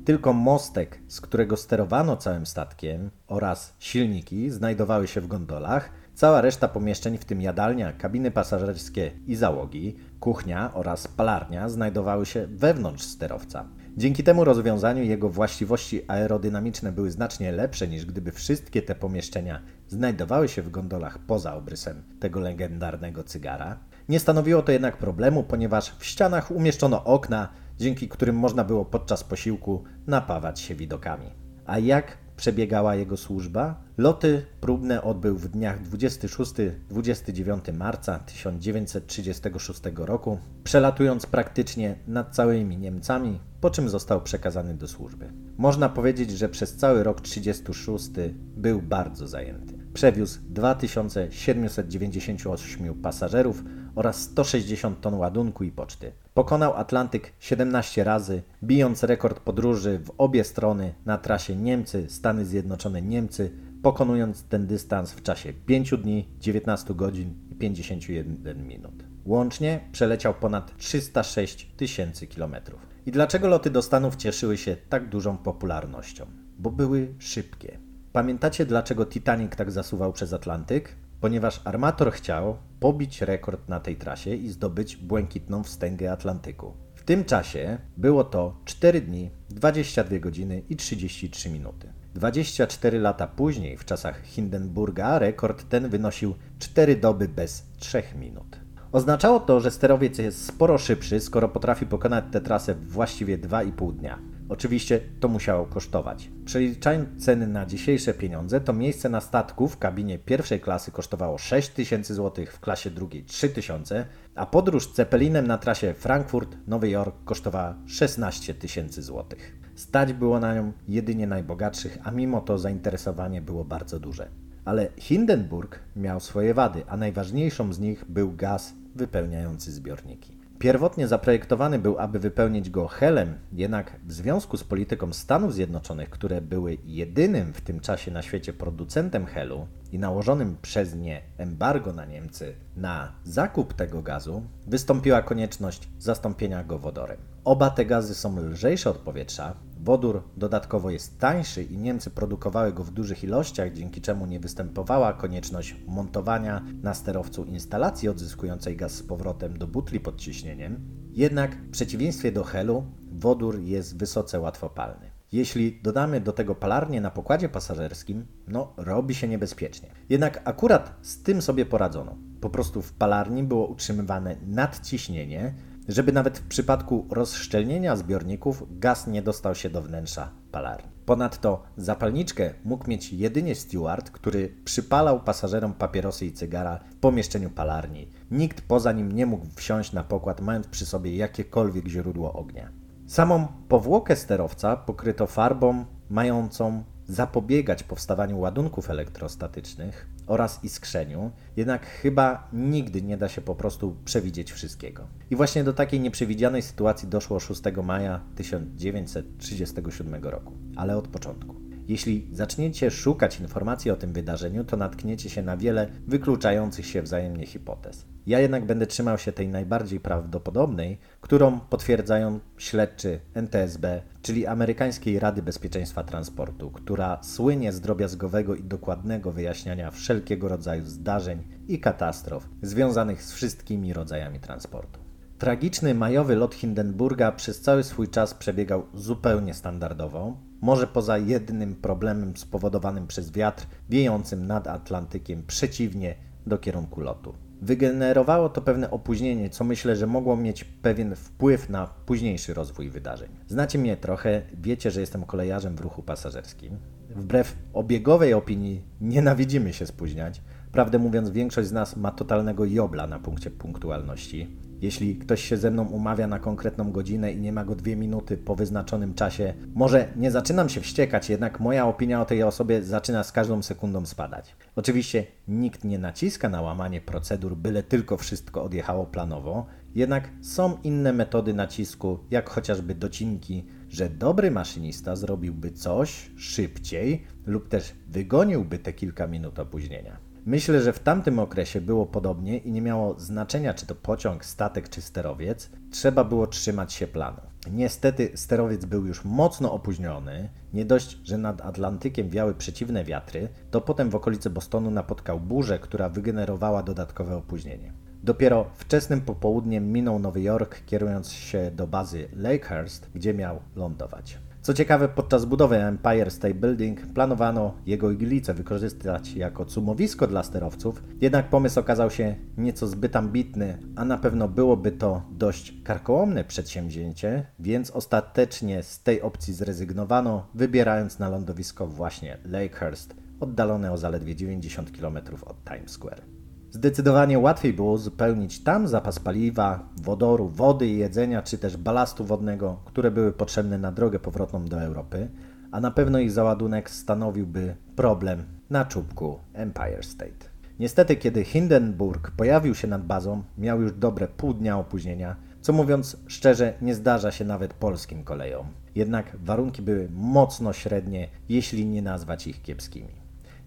Tylko 0.05 0.33
mostek, 0.33 0.99
z 1.07 1.21
którego 1.21 1.57
sterowano 1.57 2.17
całym 2.17 2.47
statkiem 2.47 3.11
oraz 3.27 3.75
silniki 3.79 4.51
znajdowały 4.51 5.07
się 5.07 5.21
w 5.21 5.27
gondolach, 5.27 5.91
Cała 6.19 6.41
reszta 6.41 6.69
pomieszczeń, 6.69 7.19
w 7.19 7.25
tym 7.25 7.43
jadalnia, 7.43 7.93
kabiny 7.93 8.31
pasażerskie 8.31 9.11
i 9.27 9.35
załogi, 9.37 9.97
kuchnia 10.21 10.75
oraz 10.75 11.09
palarnia 11.09 11.69
znajdowały 11.69 12.27
się 12.27 12.47
wewnątrz 12.47 13.05
sterowca. 13.05 13.69
Dzięki 13.97 14.23
temu 14.23 14.45
rozwiązaniu 14.45 15.03
jego 15.03 15.29
właściwości 15.29 16.03
aerodynamiczne 16.09 16.93
były 16.93 17.11
znacznie 17.11 17.53
lepsze 17.53 17.89
niż 17.89 18.07
gdyby 18.07 18.33
wszystkie 18.33 18.83
te 18.83 18.95
pomieszczenia 18.95 19.63
znajdowały 19.89 20.49
się 20.49 20.63
w 20.63 20.71
gondolach 20.71 21.19
poza 21.19 21.55
obrysem 21.55 22.03
tego 22.21 22.41
legendarnego 22.41 23.25
cygara. 23.25 23.79
Nie 24.09 24.21
stanowiło 24.21 24.63
to 24.63 24.73
jednak 24.73 24.97
problemu, 24.97 25.43
ponieważ 25.45 25.97
w 25.99 26.07
ścianach 26.07 26.51
umieszczono 26.51 27.05
okna, 27.05 27.49
dzięki 27.77 28.09
którym 28.09 28.37
można 28.37 28.65
było 28.65 28.85
podczas 28.85 29.25
posiłku 29.25 29.85
napawać 30.07 30.61
się 30.61 30.75
widokami. 30.75 31.31
A 31.67 31.79
jak 31.79 32.19
przebiegała 32.39 32.95
jego 32.95 33.17
służba. 33.17 33.81
Loty 33.99 34.47
próbne 34.61 35.03
odbył 35.03 35.39
w 35.39 35.49
dniach 35.49 35.83
26-29 35.83 37.75
marca 37.75 38.19
1936 38.19 39.81
roku, 39.95 40.39
przelatując 40.65 41.27
praktycznie 41.27 41.97
nad 42.07 42.35
całymi 42.35 42.79
Niemcami, 42.79 43.39
po 43.61 43.71
czym 43.71 43.89
został 43.89 44.23
przekazany 44.23 44.75
do 44.75 44.89
służby. 44.89 45.33
Można 45.57 45.89
powiedzieć, 45.89 46.31
że 46.31 46.49
przez 46.49 46.77
cały 46.77 47.03
rok 47.03 47.21
36 47.21 48.11
był 48.57 48.83
bardzo 48.83 49.29
zajęty. 49.29 49.79
Przewiózł 49.95 50.41
2798 50.49 52.95
pasażerów 52.95 53.65
oraz 53.95 54.21
160 54.21 55.01
ton 55.01 55.15
ładunku 55.15 55.65
i 55.65 55.73
poczty. 55.73 56.13
Pokonał 56.39 56.75
Atlantyk 56.75 57.33
17 57.41 58.05
razy, 58.05 58.43
bijąc 58.65 59.03
rekord 59.03 59.41
podróży 59.41 60.01
w 60.05 60.13
obie 60.19 60.45
strony 60.45 60.95
na 61.07 61.19
trasie 61.19 61.57
Niemcy, 61.57 62.07
Stany 62.11 62.45
Zjednoczone, 62.45 63.03
Niemcy, 63.03 63.53
pokonując 63.83 64.45
ten 64.45 64.67
dystans 64.67 65.13
w 65.13 65.23
czasie 65.23 65.53
5 65.53 65.91
dni, 65.91 66.29
19 66.41 66.95
godzin 66.95 67.35
i 67.51 67.55
51 67.55 68.67
minut. 68.67 69.05
Łącznie 69.25 69.81
przeleciał 69.93 70.35
ponad 70.35 70.77
306 70.77 71.73
tysięcy 71.77 72.27
kilometrów. 72.27 72.81
I 73.07 73.13
dlaczego 73.13 73.49
loty 73.49 73.71
do 73.71 73.83
Stanów 73.83 74.17
cieszyły 74.17 74.57
się 74.57 74.77
tak 74.89 75.09
dużą 75.09 75.39
popularnością? 75.39 76.27
Bo 76.59 76.71
były 76.71 77.15
szybkie. 77.19 77.79
Pamiętacie 78.13 78.67
dlaczego 78.67 79.07
Titanic 79.07 79.57
tak 79.57 79.71
zasuwał 79.71 80.13
przez 80.13 80.33
Atlantyk? 80.33 80.97
Ponieważ 81.21 81.61
armator 81.65 82.13
chciał 82.13 82.57
pobić 82.81 83.23
rekord 83.23 83.69
na 83.69 83.81
tej 83.81 83.97
trasie 83.97 84.35
i 84.35 84.49
zdobyć 84.49 84.97
błękitną 84.97 85.63
wstęgę 85.63 86.13
Atlantyku. 86.13 86.73
W 86.95 87.03
tym 87.03 87.25
czasie 87.25 87.79
było 87.97 88.25
to 88.25 88.61
4 88.65 89.01
dni, 89.01 89.31
22 89.51 90.19
godziny 90.19 90.63
i 90.69 90.77
33 90.77 91.51
minuty. 91.51 91.93
24 92.15 92.99
lata 92.99 93.27
później, 93.27 93.77
w 93.77 93.85
czasach 93.85 94.23
Hindenburga, 94.23 95.19
rekord 95.19 95.69
ten 95.69 95.89
wynosił 95.89 96.35
4 96.59 96.97
doby 96.97 97.29
bez 97.29 97.67
3 97.79 98.03
minut. 98.19 98.61
Oznaczało 98.93 99.41
to, 99.41 99.61
że 99.61 99.71
sterowiec 99.71 100.19
jest 100.19 100.47
sporo 100.47 100.79
szybszy, 100.79 101.21
skoro 101.21 101.49
potrafi 101.49 101.87
pokonać 101.87 102.25
tę 102.33 102.41
trasę 102.41 102.75
w 102.75 102.89
właściwie 102.89 103.39
2,5 103.39 103.97
dnia. 103.97 104.19
Oczywiście 104.49 105.01
to 105.21 105.29
musiało 105.29 105.67
kosztować. 105.67 106.31
Przeliczając 106.45 107.25
ceny 107.25 107.47
na 107.47 107.67
dzisiejsze 107.67 108.15
pieniądze, 108.15 108.61
to 108.61 108.73
miejsce 108.73 109.09
na 109.09 109.21
statku 109.21 109.69
w 109.69 109.79
kabinie 109.79 110.19
pierwszej 110.19 110.61
klasy 110.61 110.91
kosztowało 110.91 111.39
6 111.39 111.69
tysięcy 111.69 112.15
złotych, 112.15 112.53
w 112.53 112.61
klasie 112.61 112.91
drugiej 112.91 113.25
3 113.25 113.49
tysiące, 113.49 114.07
a 114.35 114.47
podróż 114.47 114.95
Zeppelinem 114.95 115.47
na 115.47 115.59
trasie 115.59 115.95
Frankfurt-Nowy 115.95 116.89
Jork 116.89 117.15
kosztowała 117.25 117.75
16 117.87 118.55
tysięcy 118.55 119.03
złotych. 119.03 119.59
Stać 119.75 120.13
było 120.13 120.41
na 120.41 120.55
nią 120.55 120.73
jedynie 120.89 121.27
najbogatszych, 121.27 121.99
a 122.05 122.11
mimo 122.11 122.41
to 122.41 122.59
zainteresowanie 122.59 123.43
było 123.43 123.65
bardzo 123.65 124.01
duże. 124.01 124.29
Ale 124.65 124.89
Hindenburg 124.97 125.79
miał 125.97 126.21
swoje 126.21 126.55
wady, 126.55 126.83
a 126.87 126.97
najważniejszą 126.97 127.73
z 127.73 127.79
nich 127.79 128.05
był 128.09 128.33
gaz 128.33 128.75
wypełniający 128.95 129.73
zbiorniki. 129.73 130.38
Pierwotnie 130.59 131.09
zaprojektowany 131.09 131.79
był, 131.79 131.99
aby 131.99 132.19
wypełnić 132.19 132.71
go 132.71 132.89
helem, 132.89 133.39
jednak 133.53 134.01
w 134.07 134.13
związku 134.13 134.57
z 134.57 134.65
polityką 134.65 135.13
Stanów 135.13 135.55
Zjednoczonych, 135.55 136.11
które 136.11 136.41
były 136.41 136.79
jedynym 136.85 137.53
w 137.53 137.61
tym 137.61 137.81
czasie 137.81 138.11
na 138.11 138.23
świecie 138.23 138.53
producentem 138.53 139.27
helu 139.27 139.67
i 139.93 139.99
nałożonym 139.99 140.57
przez 140.63 140.95
nie 140.95 141.23
embargo 141.37 141.93
na 141.93 142.05
Niemcy 142.05 142.55
na 142.77 143.13
zakup 143.25 143.75
tego 143.75 144.03
gazu, 144.03 144.43
wystąpiła 144.67 145.23
konieczność 145.23 145.89
zastąpienia 145.99 146.65
go 146.65 146.79
wodorem. 146.79 147.19
Oba 147.49 147.71
te 147.71 147.87
gazy 147.87 148.15
są 148.15 148.41
lżejsze 148.41 148.91
od 148.91 148.99
powietrza, 148.99 149.55
Wodór 149.81 150.23
dodatkowo 150.37 150.91
jest 150.91 151.19
tańszy 151.19 151.63
i 151.63 151.79
Niemcy 151.79 152.11
produkowały 152.11 152.73
go 152.73 152.85
w 152.85 152.91
dużych 152.91 153.25
ilościach, 153.25 153.73
dzięki 153.73 154.01
czemu 154.01 154.27
nie 154.27 154.41
występowała 154.41 155.13
konieczność 155.13 155.77
montowania 155.87 156.65
na 156.83 156.95
sterowcu 156.95 157.45
instalacji 157.45 158.09
odzyskującej 158.09 158.77
gaz 158.77 158.93
z 158.93 159.03
powrotem 159.03 159.59
do 159.59 159.67
butli 159.67 160.01
pod 160.01 160.17
ciśnieniem. 160.17 160.81
Jednak 161.13 161.57
w 161.57 161.71
przeciwieństwie 161.71 162.33
do 162.33 162.45
helu, 162.45 162.85
wodór 163.13 163.61
jest 163.61 163.99
wysoce 163.99 164.41
łatwopalny. 164.41 165.11
Jeśli 165.33 165.83
dodamy 165.83 166.21
do 166.21 166.33
tego 166.33 166.55
palarnię 166.55 167.01
na 167.01 167.11
pokładzie 167.11 167.49
pasażerskim, 167.49 168.27
no 168.49 168.73
robi 168.77 169.15
się 169.15 169.29
niebezpiecznie. 169.29 169.89
Jednak 170.09 170.43
akurat 170.45 170.97
z 171.03 171.23
tym 171.23 171.43
sobie 171.43 171.67
poradzono. 171.67 172.17
Po 172.41 172.51
prostu 172.51 172.83
w 172.83 172.93
palarni 172.93 173.43
było 173.43 173.67
utrzymywane 173.67 174.37
nadciśnienie, 174.47 175.55
żeby 175.89 176.13
nawet 176.13 176.39
w 176.39 176.49
przypadku 176.49 177.07
rozszczelnienia 177.11 177.97
zbiorników 177.97 178.65
gaz 178.71 179.07
nie 179.07 179.23
dostał 179.23 179.55
się 179.55 179.71
do 179.71 179.83
wnętrza 179.83 180.31
palarni. 180.53 180.91
Ponadto 181.07 181.63
zapalniczkę 181.77 182.55
mógł 182.65 182.91
mieć 182.91 183.13
jedynie 183.13 183.55
steward, 183.55 184.11
który 184.11 184.55
przypalał 184.65 185.21
pasażerom 185.21 185.73
papierosy 185.73 186.27
i 186.27 186.33
cygara 186.33 186.79
w 186.91 186.97
pomieszczeniu 186.97 187.51
palarni. 187.51 188.11
Nikt 188.31 188.61
poza 188.61 188.93
nim 188.93 189.13
nie 189.13 189.27
mógł 189.27 189.47
wsiąść 189.55 189.93
na 189.93 190.05
pokład, 190.05 190.41
mając 190.41 190.67
przy 190.67 190.87
sobie 190.87 191.17
jakiekolwiek 191.17 191.89
źródło 191.89 192.33
ognia. 192.33 192.69
Samą 193.07 193.47
powłokę 193.69 194.17
sterowca 194.17 194.77
pokryto 194.77 195.27
farbą 195.27 195.85
mającą 196.11 196.85
zapobiegać 197.07 197.83
powstawaniu 197.83 198.39
ładunków 198.39 198.91
elektrostatycznych 198.91 200.18
oraz 200.29 200.65
iskrzeniu, 200.65 201.31
jednak 201.57 201.87
chyba 201.87 202.49
nigdy 202.53 203.03
nie 203.03 203.17
da 203.17 203.29
się 203.29 203.41
po 203.41 203.55
prostu 203.55 203.97
przewidzieć 204.05 204.53
wszystkiego. 204.53 205.07
I 205.31 205.37
właśnie 205.37 205.65
do 205.65 205.73
takiej 205.73 206.01
nieprzewidzianej 206.01 206.63
sytuacji 206.63 207.09
doszło 207.09 207.41
6 207.41 207.63
maja 207.85 208.21
1937 208.37 210.25
roku, 210.25 210.53
ale 210.77 210.97
od 210.97 211.09
początku. 211.09 211.68
Jeśli 211.89 212.29
zaczniecie 212.33 212.91
szukać 212.91 213.41
informacji 213.41 213.91
o 213.91 213.97
tym 213.97 214.13
wydarzeniu, 214.13 214.65
to 214.65 214.77
natkniecie 214.77 215.31
się 215.31 215.43
na 215.43 215.57
wiele 215.57 215.89
wykluczających 216.07 216.87
się 216.87 217.03
wzajemnie 217.03 217.47
hipotez. 217.47 218.07
Ja 218.27 218.41
jednak 218.41 218.67
będę 218.67 218.87
trzymał 218.87 219.19
się 219.19 219.33
tej 219.33 219.49
najbardziej 219.49 220.01
prawdopodobnej, 220.01 220.99
którą 221.21 221.61
potwierdzają 221.61 222.41
śledczy 222.59 223.21
NTSB, 223.35 224.03
czyli 224.23 224.47
Amerykańskiej 224.47 225.19
Rady 225.19 225.43
Bezpieczeństwa 225.43 226.05
Transportu, 226.05 226.71
która 226.71 227.19
słynie 227.23 227.73
z 227.73 227.81
drobiazgowego 227.81 228.55
i 228.55 228.65
dokładnego 228.65 229.33
wyjaśniania 229.33 229.91
wszelkiego 229.91 230.49
rodzaju 230.49 230.87
zdarzeń 230.87 231.43
i 231.69 231.81
katastrof 231.81 232.49
związanych 232.63 233.23
z 233.23 233.33
wszystkimi 233.33 233.93
rodzajami 233.93 234.41
transportu. 234.41 235.01
Tragiczny 235.39 235.95
majowy 235.95 236.37
lot 236.37 236.55
Hindenburga 236.55 237.33
przez 237.33 237.61
cały 237.61 237.85
swój 237.85 238.09
czas 238.09 238.35
przebiegał 238.35 238.87
zupełnie 238.95 239.55
standardowo, 239.55 240.48
może 240.61 240.87
poza 240.87 241.19
jednym 241.19 241.75
problemem 241.75 242.37
spowodowanym 242.37 243.07
przez 243.07 243.31
wiatr 243.31 243.67
wiejącym 243.91 244.47
nad 244.47 244.67
Atlantykiem 244.67 245.43
przeciwnie 245.47 246.15
do 246.47 246.59
kierunku 246.59 247.01
lotu. 247.01 247.35
Wygenerowało 247.63 248.49
to 248.49 248.63
pewne 248.63 248.91
opóźnienie, 248.91 249.51
co 249.51 249.65
myślę, 249.65 249.97
że 249.97 250.07
mogło 250.07 250.37
mieć 250.37 250.65
pewien 250.65 251.17
wpływ 251.17 251.71
na 251.71 251.87
późniejszy 251.87 252.55
rozwój 252.55 252.91
wydarzeń. 252.91 253.29
Znacie 253.49 253.79
mnie 253.79 253.97
trochę, 253.97 254.43
wiecie, 254.55 254.91
że 254.91 255.01
jestem 255.01 255.25
kolejarzem 255.25 255.77
w 255.77 255.81
ruchu 255.81 256.03
pasażerskim. 256.03 256.79
Wbrew 257.11 257.57
obiegowej 257.73 258.35
opinii 258.35 258.83
nienawidzimy 259.01 259.73
się 259.73 259.87
spóźniać. 259.87 260.43
Prawdę 260.73 260.99
mówiąc, 260.99 261.31
większość 261.31 261.69
z 261.69 261.73
nas 261.73 261.97
ma 261.97 262.11
totalnego 262.11 262.65
jobla 262.65 263.07
na 263.07 263.19
punkcie 263.19 263.51
punktualności. 263.51 264.49
Jeśli 264.81 265.17
ktoś 265.17 265.45
się 265.45 265.57
ze 265.57 265.71
mną 265.71 265.85
umawia 265.85 266.27
na 266.27 266.39
konkretną 266.39 266.93
godzinę 266.93 267.33
i 267.33 267.41
nie 267.41 267.53
ma 267.53 267.65
go 267.65 267.75
dwie 267.75 267.97
minuty 267.97 268.37
po 268.37 268.57
wyznaczonym 268.57 269.15
czasie, 269.15 269.55
może 269.75 270.09
nie 270.17 270.31
zaczynam 270.31 270.69
się 270.69 270.81
wściekać, 270.81 271.31
jednak 271.31 271.61
moja 271.61 271.87
opinia 271.87 272.23
o 272.23 272.25
tej 272.25 272.43
osobie 272.43 272.83
zaczyna 272.83 273.25
z 273.25 273.33
każdą 273.33 273.63
sekundą 273.63 274.07
spadać. 274.07 274.57
Oczywiście 274.77 275.27
nikt 275.49 275.85
nie 275.85 275.99
naciska 275.99 276.49
na 276.49 276.63
łamanie 276.63 277.01
procedur, 277.01 277.57
byle 277.57 277.83
tylko 277.83 278.17
wszystko 278.17 278.63
odjechało 278.63 279.07
planowo, 279.07 279.67
jednak 279.95 280.31
są 280.43 280.79
inne 280.85 281.13
metody 281.13 281.55
nacisku, 281.55 282.19
jak 282.31 282.51
chociażby 282.51 282.95
docinki, 282.95 283.67
że 283.89 284.11
dobry 284.11 284.51
maszynista 284.51 285.17
zrobiłby 285.17 285.71
coś 285.71 286.31
szybciej 286.37 287.25
lub 287.47 287.69
też 287.69 287.95
wygoniłby 288.09 288.79
te 288.79 288.93
kilka 288.93 289.27
minut 289.27 289.59
opóźnienia. 289.59 290.28
Myślę, 290.47 290.81
że 290.81 290.93
w 290.93 290.99
tamtym 290.99 291.39
okresie 291.39 291.81
było 291.81 292.07
podobnie 292.07 292.59
i 292.59 292.73
nie 292.73 292.83
miało 292.83 293.21
znaczenia, 293.21 293.75
czy 293.75 293.87
to 293.87 293.95
pociąg, 293.95 294.45
statek 294.45 294.89
czy 294.89 295.03
sterowiec, 295.03 295.71
trzeba 295.91 296.25
było 296.25 296.47
trzymać 296.47 296.93
się 296.93 297.07
planu. 297.07 297.41
Niestety 297.71 298.31
sterowiec 298.35 298.85
był 298.85 299.07
już 299.07 299.25
mocno 299.25 299.73
opóźniony. 299.73 300.49
Nie 300.73 300.85
dość, 300.85 301.19
że 301.25 301.39
nad 301.39 301.61
Atlantykiem 301.61 302.31
wiały 302.31 302.55
przeciwne 302.55 303.05
wiatry, 303.05 303.49
to 303.71 303.81
potem 303.81 304.11
w 304.11 304.15
okolicy 304.15 304.51
Bostonu 304.51 304.91
napotkał 304.91 305.41
burzę, 305.41 305.79
która 305.79 306.09
wygenerowała 306.09 306.83
dodatkowe 306.83 307.37
opóźnienie. 307.37 307.93
Dopiero 308.23 308.67
wczesnym 308.75 309.21
popołudniem 309.21 309.93
minął 309.93 310.19
Nowy 310.19 310.43
Jork, 310.43 310.85
kierując 310.87 311.33
się 311.33 311.71
do 311.71 311.87
bazy 311.87 312.29
Lakehurst, 312.33 313.11
gdzie 313.15 313.35
miał 313.35 313.61
lądować. 313.77 314.39
Co 314.69 314.75
ciekawe, 314.75 315.09
podczas 315.09 315.45
budowy 315.45 315.77
Empire 315.77 316.31
State 316.31 316.55
Building 316.55 317.07
planowano 317.07 317.75
jego 317.87 318.11
iglicę 318.11 318.55
wykorzystać 318.55 319.35
jako 319.35 319.65
cumowisko 319.65 320.27
dla 320.27 320.43
sterowców, 320.43 321.03
jednak 321.21 321.51
pomysł 321.51 321.81
okazał 321.81 322.11
się 322.11 322.35
nieco 322.59 322.87
zbyt 322.87 323.17
ambitny, 323.17 323.79
a 323.97 324.05
na 324.05 324.19
pewno 324.19 324.49
byłoby 324.49 324.93
to 324.93 325.23
dość 325.31 325.83
karkołomne 325.85 326.45
przedsięwzięcie, 326.45 327.47
więc 327.59 327.91
ostatecznie 327.91 328.83
z 328.83 329.03
tej 329.03 329.23
opcji 329.23 329.55
zrezygnowano, 329.55 330.47
wybierając 330.55 331.19
na 331.19 331.29
lądowisko 331.29 331.87
właśnie 331.87 332.39
Lakehurst, 332.45 333.15
oddalone 333.41 333.93
o 333.93 333.99
zaledwie 333.99 334.37
90 334.37 334.99
km 334.99 335.19
od 335.47 335.65
Times 335.65 335.91
Square. 335.91 336.38
Zdecydowanie 336.71 337.39
łatwiej 337.39 337.73
było 337.73 337.93
uzupełnić 337.93 338.63
tam 338.63 338.89
zapas 338.89 339.19
paliwa, 339.19 339.89
wodoru, 340.03 340.49
wody 340.49 340.87
i 340.87 340.99
jedzenia, 340.99 341.43
czy 341.43 341.59
też 341.59 341.77
balastu 341.77 342.25
wodnego, 342.25 342.81
które 342.85 343.11
były 343.11 343.33
potrzebne 343.33 343.79
na 343.79 343.93
drogę 343.93 344.19
powrotną 344.19 344.65
do 344.65 344.83
Europy, 344.83 345.29
a 345.73 345.81
na 345.81 345.91
pewno 345.91 346.19
ich 346.19 346.31
załadunek 346.31 346.91
stanowiłby 346.91 347.77
problem 347.97 348.45
na 348.71 348.85
czubku 348.85 349.39
Empire 349.53 350.05
State. 350.05 350.49
Niestety, 350.79 351.17
kiedy 351.17 351.45
Hindenburg 351.45 352.31
pojawił 352.31 352.75
się 352.75 352.89
nad 352.89 353.07
bazą, 353.07 353.43
miał 353.59 353.83
już 353.83 353.93
dobre 353.93 354.29
pół 354.29 354.55
dnia 354.55 354.79
opóźnienia, 354.79 355.37
co 355.61 355.73
mówiąc 355.73 356.17
szczerze 356.27 356.75
nie 356.83 356.95
zdarza 356.95 357.31
się 357.31 357.45
nawet 357.45 357.75
polskim 357.75 358.25
kolejom. 358.25 358.67
Jednak 358.95 359.37
warunki 359.37 359.83
były 359.83 360.09
mocno 360.13 360.73
średnie, 360.73 361.29
jeśli 361.49 361.87
nie 361.87 362.03
nazwać 362.03 362.47
ich 362.47 362.63
kiepskimi. 362.63 363.18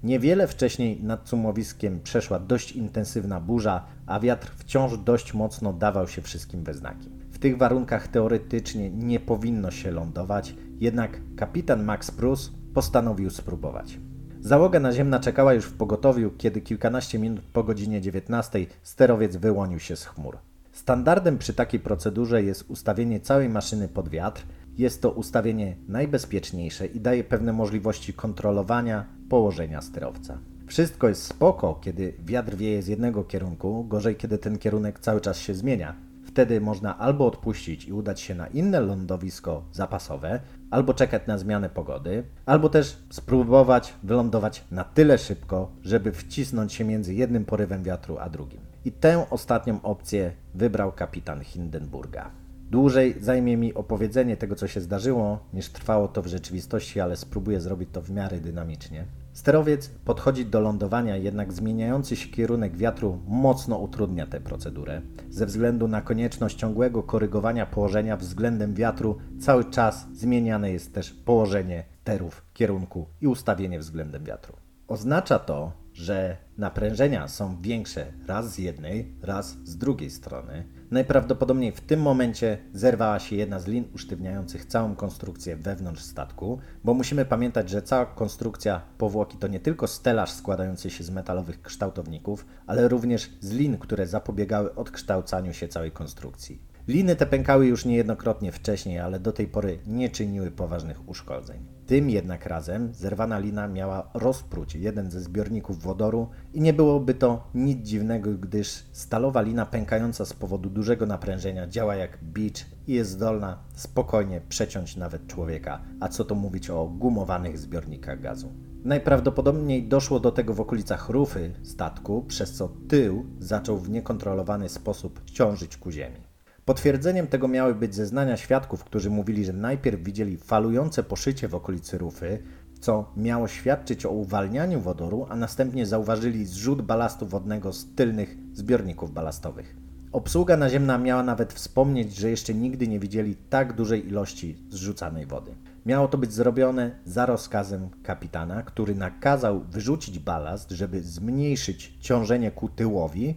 Niewiele 0.04 0.48
wcześniej 0.48 1.04
nad 1.04 1.30
cumowiskiem 1.30 2.00
przeszła 2.00 2.40
dość 2.40 2.72
intensywna 2.72 3.40
burza, 3.40 3.86
a 4.06 4.20
wiatr 4.20 4.52
wciąż 4.58 4.98
dość 4.98 5.34
mocno 5.34 5.74
dawał 5.74 6.08
się 6.08 6.22
wszystkim 6.22 6.64
we 6.64 6.74
znaki. 6.74 7.10
W 7.32 7.40
tych 7.40 7.58
warunkach 7.58 8.08
teoretycznie 8.08 8.90
nie 8.90 9.20
powinno 9.20 9.72
się 9.72 9.92
lądować, 9.92 10.56
jednak 10.80 11.22
kapitan 11.36 11.84
Max 11.84 12.12
Prus 12.12 12.52
postanowił 12.74 13.30
spróbować. 13.30 13.98
Załoga 14.40 14.80
naziemna 14.80 15.20
czekała 15.20 15.54
już 15.54 15.66
w 15.66 15.78
pogotowiu, 15.78 16.32
kiedy 16.38 16.62
kilkanaście 16.62 17.20
minut 17.20 17.42
po 17.54 17.64
godzinie 17.64 18.02
19 18.02 18.66
sterowiec 18.84 19.36
wyłonił 19.36 19.80
się 19.80 19.96
z 19.96 20.06
chmur. 20.06 20.38
Standardem 20.72 21.38
przy 21.38 21.54
takiej 21.54 21.80
procedurze 21.80 22.44
jest 22.44 22.70
ustawienie 22.70 23.20
całej 23.20 23.50
maszyny 23.50 23.88
pod 23.88 24.10
wiatr. 24.10 24.44
Jest 24.78 25.02
to 25.02 25.12
ustawienie 25.12 25.76
najbezpieczniejsze 25.88 26.86
i 26.86 27.00
daje 27.00 27.24
pewne 27.24 27.54
możliwości 27.54 28.14
kontrolowania 28.14 29.06
położenia 29.30 29.82
sterowca. 29.82 30.38
Wszystko 30.68 31.08
jest 31.08 31.24
spoko, 31.24 31.80
kiedy 31.82 32.14
wiatr 32.26 32.56
wieje 32.56 32.82
z 32.82 32.88
jednego 32.88 33.24
kierunku, 33.24 33.84
gorzej 33.84 34.16
kiedy 34.16 34.38
ten 34.38 34.58
kierunek 34.58 35.00
cały 35.00 35.22
czas 35.22 35.38
się 35.40 35.54
zmienia. 35.54 35.96
Wtedy 36.26 36.62
można 36.62 36.98
albo 36.98 37.28
odpuścić 37.28 37.86
i 37.86 37.94
udać 37.94 38.22
się 38.22 38.36
na 38.36 38.48
inne 38.48 38.80
lądowisko 38.80 39.64
zapasowe, 39.72 40.40
albo 40.70 40.94
czekać 40.94 41.28
na 41.28 41.38
zmianę 41.38 41.70
pogody, 41.70 42.24
albo 42.46 42.70
też 42.70 42.98
spróbować 43.10 43.94
wylądować 44.04 44.64
na 44.72 44.84
tyle 44.84 45.18
szybko, 45.18 45.72
żeby 45.84 46.12
wcisnąć 46.12 46.74
się 46.74 46.84
między 46.84 47.14
jednym 47.14 47.46
porywem 47.46 47.84
wiatru 47.84 48.18
a 48.18 48.30
drugim. 48.30 48.62
I 48.86 48.92
tę 48.92 49.30
ostatnią 49.30 49.82
opcję 49.82 50.32
wybrał 50.56 50.92
kapitan 50.92 51.44
Hindenburga. 51.44 52.41
Dłużej 52.72 53.16
zajmie 53.20 53.58
mi 53.58 53.74
opowiedzenie 53.74 54.38
tego, 54.38 54.56
co 54.56 54.68
się 54.68 54.82
zdarzyło, 54.82 55.40
niż 55.54 55.70
trwało 55.70 56.08
to 56.08 56.22
w 56.22 56.28
rzeczywistości, 56.28 57.00
ale 57.00 57.18
spróbuję 57.18 57.62
zrobić 57.62 57.90
to 57.92 58.02
w 58.02 58.12
miarę 58.12 58.40
dynamicznie. 58.40 59.06
Sterowiec 59.34 59.88
podchodzi 59.88 60.46
do 60.46 60.60
lądowania, 60.60 61.18
jednak 61.18 61.54
zmieniający 61.54 62.16
się 62.16 62.30
kierunek 62.30 62.78
wiatru 62.78 63.20
mocno 63.28 63.78
utrudnia 63.78 64.28
tę 64.28 64.40
procedurę. 64.42 65.02
Ze 65.30 65.46
względu 65.46 65.88
na 65.88 66.02
konieczność 66.02 66.58
ciągłego 66.58 67.04
korygowania 67.04 67.66
położenia 67.66 68.18
względem 68.18 68.74
wiatru, 68.74 69.18
cały 69.40 69.66
czas 69.66 70.08
zmieniane 70.14 70.72
jest 70.72 70.94
też 70.94 71.12
położenie 71.12 71.84
terów, 72.04 72.46
kierunku 72.54 73.06
i 73.22 73.28
ustawienie 73.28 73.80
względem 73.80 74.24
wiatru. 74.24 74.54
Oznacza 74.88 75.40
to, 75.40 75.72
że 75.94 76.38
naprężenia 76.58 77.28
są 77.28 77.62
większe 77.62 78.06
raz 78.28 78.54
z 78.54 78.58
jednej, 78.58 79.16
raz 79.22 79.58
z 79.64 79.78
drugiej 79.78 80.10
strony. 80.10 80.81
Najprawdopodobniej 80.92 81.72
w 81.72 81.82
tym 81.82 82.02
momencie 82.02 82.58
zerwała 82.74 83.20
się 83.20 83.36
jedna 83.36 83.60
z 83.60 83.68
lin 83.68 83.86
usztywniających 83.96 84.66
całą 84.66 84.96
konstrukcję 84.96 85.56
wewnątrz 85.56 86.04
statku, 86.04 86.60
bo 86.84 86.94
musimy 86.94 87.26
pamiętać, 87.26 87.70
że 87.70 87.82
cała 87.82 88.06
konstrukcja 88.06 88.82
powłoki 88.98 89.38
to 89.38 89.48
nie 89.48 89.60
tylko 89.60 89.88
stelaż 89.88 90.32
składający 90.32 90.90
się 90.90 91.04
z 91.04 91.10
metalowych 91.10 91.62
kształtowników, 91.62 92.46
ale 92.68 92.88
również 92.88 93.30
z 93.40 93.52
lin, 93.52 93.78
które 93.78 94.08
zapobiegały 94.08 94.76
odkształcaniu 94.76 95.54
się 95.54 95.68
całej 95.68 95.92
konstrukcji. 95.92 96.71
Liny 96.92 97.16
te 97.16 97.26
pękały 97.26 97.66
już 97.68 97.86
niejednokrotnie 97.86 98.52
wcześniej, 98.52 99.00
ale 99.00 99.20
do 99.20 99.32
tej 99.32 99.48
pory 99.48 99.80
nie 99.88 100.10
czyniły 100.10 100.52
poważnych 100.52 101.10
uszkodzeń. 101.10 101.66
Tym 101.86 102.10
jednak 102.10 102.46
razem 102.46 102.94
zerwana 102.94 103.40
lina 103.40 103.68
miała 103.68 104.10
rozpróć 104.14 104.76
jeden 104.76 105.12
ze 105.12 105.22
zbiorników 105.22 105.80
wodoru 105.80 106.30
i 106.54 106.62
nie 106.62 106.74
byłoby 106.74 107.14
to 107.14 107.48
nic 107.54 107.88
dziwnego, 107.88 108.32
gdyż 108.32 108.84
stalowa 108.92 109.42
lina 109.42 109.66
pękająca 109.66 110.26
z 110.26 110.34
powodu 110.34 110.70
dużego 110.70 111.06
naprężenia 111.06 111.68
działa 111.68 111.96
jak 111.96 112.24
bicz 112.24 112.66
i 112.88 112.94
jest 112.94 113.12
zdolna 113.12 113.64
spokojnie 113.74 114.42
przeciąć 114.50 114.98
nawet 114.98 115.28
człowieka, 115.28 115.82
a 116.00 116.08
co 116.08 116.26
to 116.26 116.36
mówić 116.36 116.70
o 116.70 116.88
gumowanych 116.88 117.58
zbiornikach 117.58 118.22
gazu. 118.22 118.52
Najprawdopodobniej 118.84 119.88
doszło 119.88 120.20
do 120.20 120.32
tego 120.32 120.54
w 120.54 120.62
okolicach 120.62 121.10
rufy 121.10 121.54
statku, 121.64 122.26
przez 122.28 122.54
co 122.54 122.70
tył 122.88 123.26
zaczął 123.40 123.78
w 123.78 123.90
niekontrolowany 123.90 124.70
sposób 124.70 125.22
ciążyć 125.26 125.78
ku 125.78 125.92
ziemi. 125.92 126.31
Potwierdzeniem 126.66 127.28
tego 127.28 127.48
miały 127.48 127.76
być 127.76 127.96
zeznania 127.96 128.38
świadków, 128.38 128.84
którzy 128.84 129.10
mówili, 129.10 129.46
że 129.46 129.54
najpierw 129.54 130.04
widzieli 130.04 130.38
falujące 130.38 131.04
poszycie 131.04 131.48
w 131.48 131.56
okolicy 131.56 131.98
rufy, 131.98 132.44
co 132.80 133.12
miało 133.18 133.48
świadczyć 133.48 134.06
o 134.06 134.10
uwalnianiu 134.10 134.82
wodoru, 134.82 135.26
a 135.30 135.36
następnie 135.36 135.86
zauważyli 135.86 136.46
zrzut 136.46 136.82
balastu 136.82 137.28
wodnego 137.28 137.74
z 137.74 137.96
tylnych 137.96 138.38
zbiorników 138.54 139.14
balastowych. 139.14 139.76
Obsługa 140.12 140.58
naziemna 140.58 140.98
miała 140.98 141.24
nawet 141.24 141.54
wspomnieć, 141.54 142.16
że 142.16 142.30
jeszcze 142.30 142.54
nigdy 142.54 142.88
nie 142.88 143.00
widzieli 143.00 143.36
tak 143.36 143.74
dużej 143.74 144.08
ilości 144.08 144.58
zrzucanej 144.70 145.26
wody. 145.26 145.52
Miało 145.86 146.08
to 146.08 146.18
być 146.18 146.34
zrobione 146.34 146.92
za 147.06 147.26
rozkazem 147.26 147.90
kapitana, 148.04 148.64
który 148.64 148.96
nakazał 148.96 149.60
wyrzucić 149.60 150.20
balast, 150.20 150.72
żeby 150.72 151.02
zmniejszyć 151.02 151.98
ciążenie 152.00 152.52
ku 152.52 152.70
tyłowi, 152.70 153.36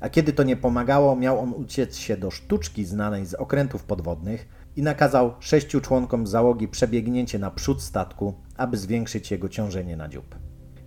a 0.00 0.08
kiedy 0.08 0.32
to 0.32 0.42
nie 0.42 0.56
pomagało, 0.56 1.16
miał 1.16 1.40
on 1.40 1.52
uciec 1.52 1.96
się 1.96 2.16
do 2.16 2.30
sztuczki 2.30 2.84
znanej 2.84 3.26
z 3.26 3.34
okrętów 3.34 3.84
podwodnych 3.84 4.48
i 4.76 4.82
nakazał 4.82 5.34
sześciu 5.40 5.80
członkom 5.80 6.26
załogi 6.26 6.68
przebiegnięcie 6.68 7.38
na 7.38 7.50
przód 7.50 7.82
statku, 7.82 8.34
aby 8.56 8.76
zwiększyć 8.76 9.30
jego 9.30 9.48
ciążenie 9.48 9.96
na 9.96 10.08
dziób. 10.08 10.34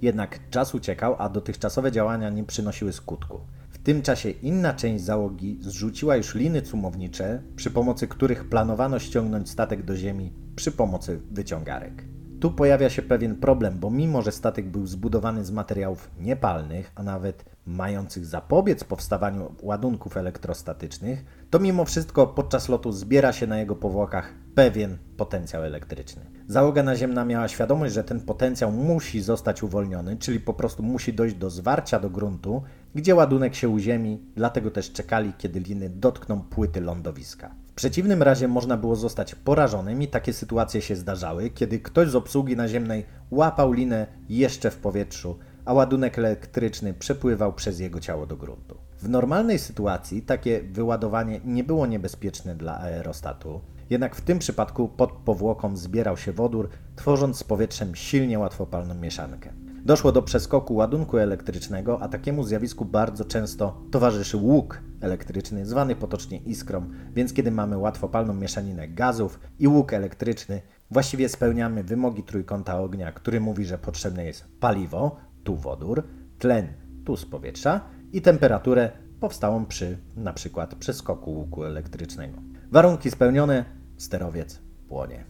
Jednak 0.01 0.49
czas 0.49 0.75
uciekał, 0.75 1.15
a 1.19 1.29
dotychczasowe 1.29 1.91
działania 1.91 2.29
nie 2.29 2.43
przynosiły 2.43 2.93
skutku. 2.93 3.39
W 3.69 3.77
tym 3.77 4.01
czasie 4.01 4.29
inna 4.29 4.73
część 4.73 5.03
załogi 5.03 5.59
zrzuciła 5.61 6.15
już 6.15 6.35
liny 6.35 6.61
cumownicze, 6.61 7.41
przy 7.55 7.71
pomocy 7.71 8.07
których 8.07 8.49
planowano 8.49 8.99
ściągnąć 8.99 9.49
statek 9.49 9.83
do 9.83 9.95
ziemi 9.95 10.33
przy 10.55 10.71
pomocy 10.71 11.19
wyciągarek. 11.31 12.03
Tu 12.39 12.51
pojawia 12.51 12.89
się 12.89 13.01
pewien 13.01 13.35
problem, 13.35 13.79
bo 13.79 13.89
mimo, 13.89 14.21
że 14.21 14.31
statek 14.31 14.69
był 14.69 14.87
zbudowany 14.87 15.45
z 15.45 15.51
materiałów 15.51 16.11
niepalnych, 16.19 16.91
a 16.95 17.03
nawet 17.03 17.45
mających 17.67 18.25
zapobiec 18.25 18.83
powstawaniu 18.83 19.55
ładunków 19.61 20.17
elektrostatycznych, 20.17 21.25
to 21.49 21.59
mimo 21.59 21.85
wszystko 21.85 22.27
podczas 22.27 22.69
lotu 22.69 22.91
zbiera 22.91 23.33
się 23.33 23.47
na 23.47 23.59
jego 23.59 23.75
powłokach 23.75 24.33
pewien 24.55 24.97
potencjał 25.17 25.63
elektryczny. 25.63 26.25
Załoga 26.47 26.83
naziemna 26.83 27.25
miała 27.25 27.47
świadomość, 27.47 27.93
że 27.93 28.03
ten 28.03 28.21
potencjał 28.21 28.71
musi 28.71 29.21
zostać 29.21 29.63
uwolniony, 29.63 30.17
czyli 30.17 30.39
po 30.39 30.53
prostu 30.53 30.83
musi 30.83 31.13
dojść 31.13 31.35
do 31.35 31.49
zwarcia 31.49 31.99
do 31.99 32.09
gruntu, 32.09 32.63
gdzie 32.95 33.15
ładunek 33.15 33.55
się 33.55 33.69
uziemi, 33.69 34.21
dlatego 34.35 34.71
też 34.71 34.91
czekali, 34.91 35.33
kiedy 35.37 35.59
liny 35.59 35.89
dotkną 35.89 36.41
płyty 36.41 36.81
lądowiska. 36.81 37.55
W 37.67 37.73
przeciwnym 37.73 38.23
razie 38.23 38.47
można 38.47 38.77
było 38.77 38.95
zostać 38.95 39.35
porażonym 39.35 40.01
i 40.01 40.07
takie 40.07 40.33
sytuacje 40.33 40.81
się 40.81 40.95
zdarzały, 40.95 41.49
kiedy 41.49 41.79
ktoś 41.79 42.09
z 42.09 42.15
obsługi 42.15 42.55
naziemnej 42.55 43.05
łapał 43.31 43.71
linę 43.71 44.07
jeszcze 44.29 44.71
w 44.71 44.77
powietrzu, 44.77 45.39
a 45.67 45.73
ładunek 45.73 46.19
elektryczny 46.19 46.93
przepływał 46.93 47.53
przez 47.53 47.79
jego 47.79 47.99
ciało 47.99 48.25
do 48.25 48.37
gruntu. 48.37 48.77
W 48.99 49.09
normalnej 49.09 49.59
sytuacji 49.59 50.21
takie 50.21 50.61
wyładowanie 50.61 51.41
nie 51.45 51.63
było 51.63 51.85
niebezpieczne 51.85 52.55
dla 52.55 52.79
aerostatu, 52.79 53.61
jednak 53.89 54.15
w 54.15 54.21
tym 54.21 54.39
przypadku 54.39 54.87
pod 54.87 55.11
powłoką 55.11 55.77
zbierał 55.77 56.17
się 56.17 56.31
wodór, 56.31 56.69
tworząc 56.95 57.37
z 57.37 57.43
powietrzem 57.43 57.95
silnie 57.95 58.39
łatwopalną 58.39 58.95
mieszankę. 58.95 59.53
Doszło 59.85 60.11
do 60.11 60.21
przeskoku 60.21 60.75
ładunku 60.75 61.17
elektrycznego, 61.17 62.01
a 62.01 62.07
takiemu 62.07 62.43
zjawisku 62.43 62.85
bardzo 62.85 63.25
często 63.25 63.81
towarzyszy 63.91 64.37
łuk 64.37 64.81
elektryczny, 65.01 65.65
zwany 65.65 65.95
potocznie 65.95 66.37
iskrą, 66.37 66.89
więc 67.13 67.33
kiedy 67.33 67.51
mamy 67.51 67.77
łatwopalną 67.77 68.33
mieszaninę 68.33 68.87
gazów 68.87 69.39
i 69.59 69.67
łuk 69.67 69.93
elektryczny, 69.93 70.61
właściwie 70.91 71.29
spełniamy 71.29 71.83
wymogi 71.83 72.23
trójkąta 72.23 72.79
ognia, 72.79 73.11
który 73.11 73.39
mówi, 73.39 73.65
że 73.65 73.77
potrzebne 73.77 74.25
jest 74.25 74.45
paliwo, 74.59 75.15
tu 75.47 75.55
wodór, 75.55 76.03
tlen, 76.39 76.67
tu 77.05 77.17
z 77.17 77.25
powietrza 77.25 77.81
i 78.13 78.21
temperaturę 78.21 78.91
powstałą 79.19 79.65
przy 79.65 79.97
na 80.15 80.33
przykład 80.33 80.75
przeskoku 80.75 81.31
łuku 81.31 81.63
elektrycznego. 81.63 82.37
Warunki 82.71 83.11
spełnione, 83.11 83.65
sterowiec 83.97 84.59
płonie. 84.87 85.25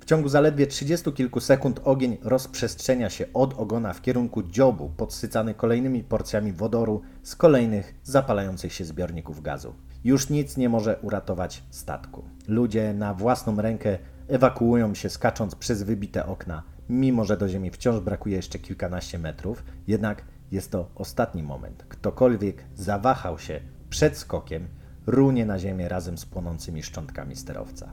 W 0.00 0.04
ciągu 0.04 0.28
zaledwie 0.28 0.66
30 0.66 1.12
kilku 1.12 1.40
sekund 1.40 1.80
ogień 1.84 2.18
rozprzestrzenia 2.22 3.10
się 3.10 3.26
od 3.34 3.58
ogona 3.58 3.92
w 3.92 4.02
kierunku 4.02 4.42
dziobu, 4.42 4.90
podsycany 4.96 5.54
kolejnymi 5.54 6.04
porcjami 6.04 6.52
wodoru 6.52 7.02
z 7.22 7.36
kolejnych 7.36 7.94
zapalających 8.02 8.72
się 8.72 8.84
zbiorników 8.84 9.42
gazu. 9.42 9.74
Już 10.04 10.30
nic 10.30 10.56
nie 10.56 10.68
może 10.68 10.98
uratować 11.02 11.62
statku. 11.70 12.24
Ludzie 12.48 12.94
na 12.94 13.14
własną 13.14 13.56
rękę 13.62 13.98
ewakuują 14.28 14.94
się 14.94 15.08
skacząc 15.08 15.54
przez 15.54 15.82
wybite 15.82 16.26
okna, 16.26 16.62
mimo 16.88 17.24
że 17.24 17.36
do 17.36 17.48
ziemi 17.48 17.70
wciąż 17.70 18.00
brakuje 18.00 18.36
jeszcze 18.36 18.58
kilkanaście 18.58 19.18
metrów, 19.18 19.64
jednak 19.86 20.24
jest 20.52 20.70
to 20.70 20.90
ostatni 20.94 21.42
moment. 21.42 21.84
Ktokolwiek 21.88 22.64
zawahał 22.74 23.38
się 23.38 23.60
przed 23.90 24.18
skokiem, 24.18 24.68
runie 25.06 25.46
na 25.46 25.58
ziemię 25.58 25.88
razem 25.88 26.18
z 26.18 26.26
płonącymi 26.26 26.82
szczątkami 26.82 27.36
sterowca. 27.36 27.90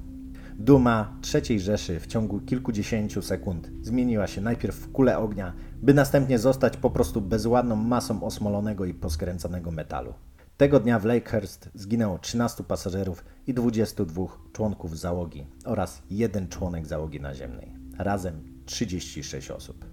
Duma 0.59 1.17
III 1.33 1.59
Rzeszy 1.59 1.99
w 1.99 2.07
ciągu 2.07 2.39
kilkudziesięciu 2.39 3.21
sekund 3.21 3.69
zmieniła 3.81 4.27
się 4.27 4.41
najpierw 4.41 4.75
w 4.75 4.91
kulę 4.91 5.17
ognia, 5.17 5.53
by 5.75 5.93
następnie 5.93 6.39
zostać 6.39 6.77
po 6.77 6.89
prostu 6.89 7.21
bezładną 7.21 7.75
masą 7.75 8.23
osmolonego 8.23 8.85
i 8.85 8.93
poskręcanego 8.93 9.71
metalu. 9.71 10.13
Tego 10.57 10.79
dnia 10.79 10.99
w 10.99 11.05
Lakehurst 11.05 11.69
zginęło 11.75 12.17
13 12.17 12.63
pasażerów 12.63 13.25
i 13.47 13.53
22 13.53 14.25
członków 14.53 14.99
załogi 14.99 15.47
oraz 15.65 16.01
jeden 16.09 16.47
członek 16.47 16.87
załogi 16.87 17.21
naziemnej. 17.21 17.73
Razem 17.97 18.50
36 18.65 19.51
osób. 19.51 19.85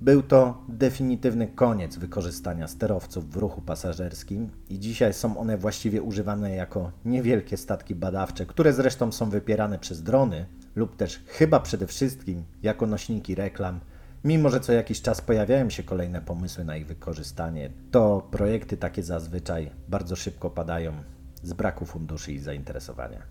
Był 0.00 0.22
to 0.22 0.64
definitywny 0.68 1.46
koniec 1.46 1.96
wykorzystania 1.96 2.68
sterowców 2.68 3.30
w 3.30 3.36
ruchu 3.36 3.62
pasażerskim 3.62 4.50
i 4.68 4.78
dzisiaj 4.78 5.14
są 5.14 5.38
one 5.38 5.58
właściwie 5.58 6.02
używane 6.02 6.50
jako 6.50 6.92
niewielkie 7.04 7.56
statki 7.56 7.94
badawcze, 7.94 8.46
które 8.46 8.72
zresztą 8.72 9.12
są 9.12 9.30
wypierane 9.30 9.78
przez 9.78 10.02
drony 10.02 10.46
lub 10.74 10.96
też 10.96 11.22
chyba 11.26 11.60
przede 11.60 11.86
wszystkim 11.86 12.44
jako 12.62 12.86
nośniki 12.86 13.34
reklam. 13.34 13.80
Mimo, 14.24 14.50
że 14.50 14.60
co 14.60 14.72
jakiś 14.72 15.02
czas 15.02 15.20
pojawiają 15.20 15.70
się 15.70 15.82
kolejne 15.82 16.20
pomysły 16.20 16.64
na 16.64 16.76
ich 16.76 16.86
wykorzystanie, 16.86 17.70
to 17.90 18.28
projekty 18.30 18.76
takie 18.76 19.02
zazwyczaj 19.02 19.70
bardzo 19.88 20.16
szybko 20.16 20.50
padają 20.50 20.92
z 21.42 21.52
braku 21.52 21.86
funduszy 21.86 22.32
i 22.32 22.38
zainteresowania. 22.38 23.22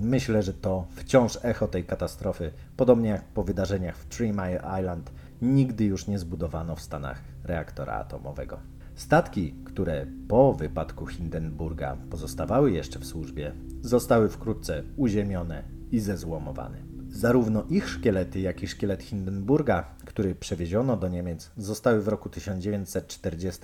Myślę, 0.00 0.42
że 0.42 0.54
to 0.54 0.86
wciąż 0.90 1.38
echo 1.42 1.68
tej 1.68 1.84
katastrofy, 1.84 2.50
podobnie 2.76 3.10
jak 3.10 3.24
po 3.24 3.44
wydarzeniach 3.44 3.96
w 3.96 4.06
Three 4.06 4.30
Mile 4.30 4.62
Island, 4.80 5.10
nigdy 5.42 5.84
już 5.84 6.06
nie 6.06 6.18
zbudowano 6.18 6.76
w 6.76 6.82
Stanach 6.82 7.22
reaktora 7.44 7.92
atomowego. 7.92 8.60
Statki, 8.94 9.54
które 9.64 10.06
po 10.28 10.52
wypadku 10.52 11.06
Hindenburga 11.06 11.96
pozostawały 12.10 12.72
jeszcze 12.72 12.98
w 12.98 13.06
służbie, 13.06 13.52
zostały 13.82 14.28
wkrótce 14.28 14.82
uziemione 14.96 15.62
i 15.90 16.00
zezłomowane. 16.00 16.78
Zarówno 17.08 17.64
ich 17.70 17.88
szkielety, 17.88 18.40
jak 18.40 18.62
i 18.62 18.68
szkielet 18.68 19.02
Hindenburga, 19.02 19.84
który 20.04 20.34
przewieziono 20.34 20.96
do 20.96 21.08
Niemiec, 21.08 21.50
zostały 21.56 22.02
w 22.02 22.08
roku 22.08 22.28
1940 22.28 23.60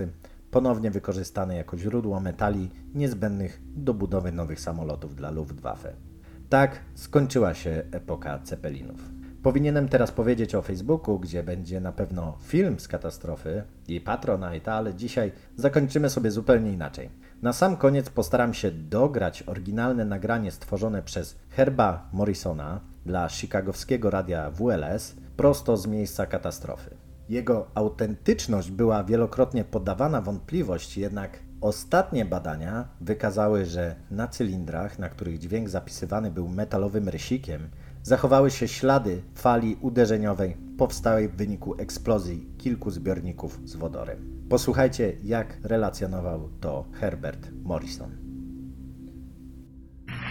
ponownie 0.51 0.91
wykorzystane 0.91 1.57
jako 1.57 1.79
źródło 1.79 2.21
metali 2.21 2.71
niezbędnych 2.95 3.61
do 3.77 3.95
budowy 3.95 4.33
nowych 4.33 4.61
samolotów 4.61 5.17
dla 5.17 5.31
Luftwaffe. 5.31 6.08
Tak 6.49 6.81
skończyła 6.95 7.55
się 7.55 7.83
epoka 7.93 8.39
Ceppelinów. 8.45 9.01
Powinienem 9.43 9.89
teraz 9.89 10.11
powiedzieć 10.13 10.55
o 10.55 10.63
Facebooku, 10.63 11.19
gdzie 11.19 11.43
będzie 11.43 11.81
na 11.81 11.93
pewno 11.93 12.39
film 12.43 12.81
z 12.81 12.89
katastrofy 12.89 13.63
i 13.89 14.01
Patronite, 14.01 14.73
ale 14.73 14.95
dzisiaj 14.95 15.33
zakończymy 15.57 16.11
sobie 16.11 16.31
zupełnie 16.31 16.73
inaczej. 16.73 17.11
Na 17.43 17.53
sam 17.53 17.77
koniec 17.77 18.11
postaram 18.11 18.55
się 18.55 18.71
dograć 18.71 19.43
oryginalne 19.43 20.05
nagranie 20.05 20.51
stworzone 20.51 21.03
przez 21.03 21.37
Herba 21.51 22.09
Morrisona 22.13 22.81
dla 23.07 23.29
chicagowskiego 23.29 24.11
radia 24.11 24.51
WLS 24.51 25.17
prosto 25.37 25.77
z 25.77 25.87
miejsca 25.87 26.27
katastrofy. 26.27 26.91
Jego 27.29 27.67
autentyczność 27.75 28.71
była 28.71 29.05
wielokrotnie 29.05 29.65
poddawana 29.65 30.21
wątpliwość, 30.21 30.99
jednak 30.99 31.39
ostatnie 31.61 32.25
badania 32.25 32.85
wykazały, 33.01 33.65
że 33.65 33.95
na 34.11 34.29
cylindrach, 34.29 34.99
na 34.99 35.09
których 35.09 35.39
dźwięk 35.39 35.69
zapisywany 35.69 36.31
był 36.31 36.49
metalowym 36.49 37.09
rysikiem, 37.09 37.69
zachowały 38.03 38.51
się 38.51 38.69
ślady 38.69 39.23
fali 39.35 39.77
uderzeniowej 39.81 40.57
powstałej 40.79 41.29
w 41.29 41.37
wyniku 41.37 41.75
eksplozji 41.79 42.47
kilku 42.59 42.91
zbiorników 42.91 43.61
z 43.65 43.77
wodorem. 43.77 44.19
Posłuchajcie, 44.51 45.13
jak 45.25 45.57
relacjonował 45.63 46.49
to 46.61 46.85
Herbert 46.93 47.49
Morrison. 47.65 48.11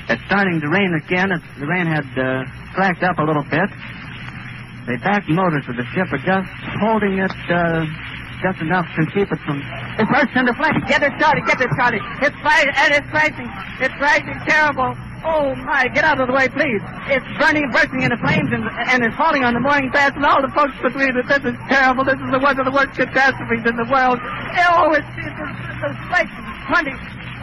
It's 0.09 0.25
starting 0.25 0.61
to 0.61 0.69
rain 0.69 0.93
again. 1.05 1.31
It's, 1.31 1.59
the 1.59 1.65
rain 1.65 1.87
had 1.87 2.05
uh, 2.05 2.45
slacked 2.75 3.03
up 3.03 3.19
a 3.19 3.23
little 3.23 3.43
bit. 3.43 3.69
The 4.87 4.97
back 5.03 5.29
motors 5.29 5.69
of 5.69 5.75
the 5.75 5.85
ship 5.93 6.07
are 6.13 6.23
just 6.33 6.49
holding 6.81 7.19
it 7.19 7.35
uh, 7.51 8.06
just 8.41 8.61
enough 8.61 8.85
to 8.95 9.05
keep 9.13 9.31
it 9.31 9.39
from. 9.45 9.61
It 9.97 10.07
bursts 10.09 10.35
into 10.35 10.53
flames. 10.53 10.83
Get 10.87 11.01
it 11.01 11.13
started. 11.17 11.45
Get 11.45 11.61
it 11.61 11.71
started. 11.73 12.01
It's 12.21 12.37
fire 12.45 12.69
and 12.69 12.89
it's 12.93 13.09
crashing. 13.09 13.49
It's 13.81 13.95
crashing 13.97 14.37
terrible. 14.45 14.93
Oh 15.25 15.55
my! 15.65 15.89
Get 15.89 16.05
out 16.05 16.21
of 16.21 16.27
the 16.29 16.33
way, 16.33 16.47
please. 16.47 16.79
It's 17.09 17.25
burning, 17.41 17.67
bursting 17.73 18.05
into 18.05 18.17
flames, 18.21 18.53
and, 18.53 18.63
and 18.63 19.03
it's 19.03 19.17
falling 19.17 19.43
on 19.43 19.57
the 19.57 19.59
morning 19.59 19.89
mast 19.91 20.15
and 20.15 20.23
all 20.23 20.39
the 20.41 20.53
folks 20.53 20.77
between 20.79 21.17
it. 21.17 21.25
This 21.27 21.41
is 21.41 21.57
terrible. 21.67 22.05
This 22.05 22.21
is 22.21 22.29
the 22.29 22.39
one 22.39 22.53
of 22.59 22.65
the 22.65 22.71
worst 22.71 22.93
catastrophes 22.93 23.65
in 23.65 23.75
the 23.75 23.89
world. 23.89 24.21
Oh, 24.21 24.93
it's, 24.93 25.09
it's, 25.17 25.33
it's, 25.33 25.83
it's 25.89 26.05
like 26.13 26.29
twenty, 26.67 26.93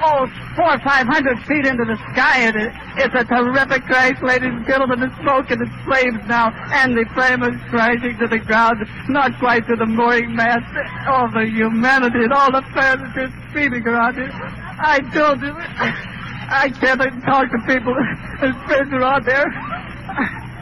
oh, 0.04 0.26
four 0.56 0.74
or 0.74 0.80
five 0.80 1.06
hundred 1.06 1.38
feet 1.44 1.66
into 1.66 1.84
the 1.84 1.96
sky, 2.12 2.46
and 2.48 2.56
it, 2.56 2.72
it's 2.96 3.14
a 3.14 3.24
terrific 3.24 3.84
crash, 3.84 4.20
ladies 4.22 4.52
and 4.52 4.66
gentlemen. 4.66 5.00
The 5.00 5.10
smoke 5.20 5.50
and 5.50 5.60
the 5.60 5.70
flames 5.84 6.20
now, 6.28 6.52
and 6.72 6.96
the 6.96 7.04
flame 7.14 7.42
is 7.42 7.58
crashing 7.70 8.18
to 8.18 8.28
the 8.28 8.38
ground, 8.38 8.78
not 9.08 9.38
quite 9.38 9.66
to 9.68 9.76
the 9.76 9.86
mooring 9.86 10.34
mast. 10.34 10.68
All 11.08 11.30
the 11.30 11.46
humanity 11.46 12.24
and 12.24 12.32
all 12.32 12.52
the 12.52 12.62
furniture 12.72 13.32
screaming 13.50 13.86
around 13.86 14.18
it. 14.18 14.30
I 14.32 14.98
you. 14.98 16.14
I 16.50 16.68
can't 16.68 17.00
even 17.00 17.20
talk 17.22 17.50
to 17.50 17.58
people. 17.66 17.94
There's 18.40 18.56
friends 18.66 18.92
are 18.92 19.02
out 19.02 19.24
there. 19.24 19.46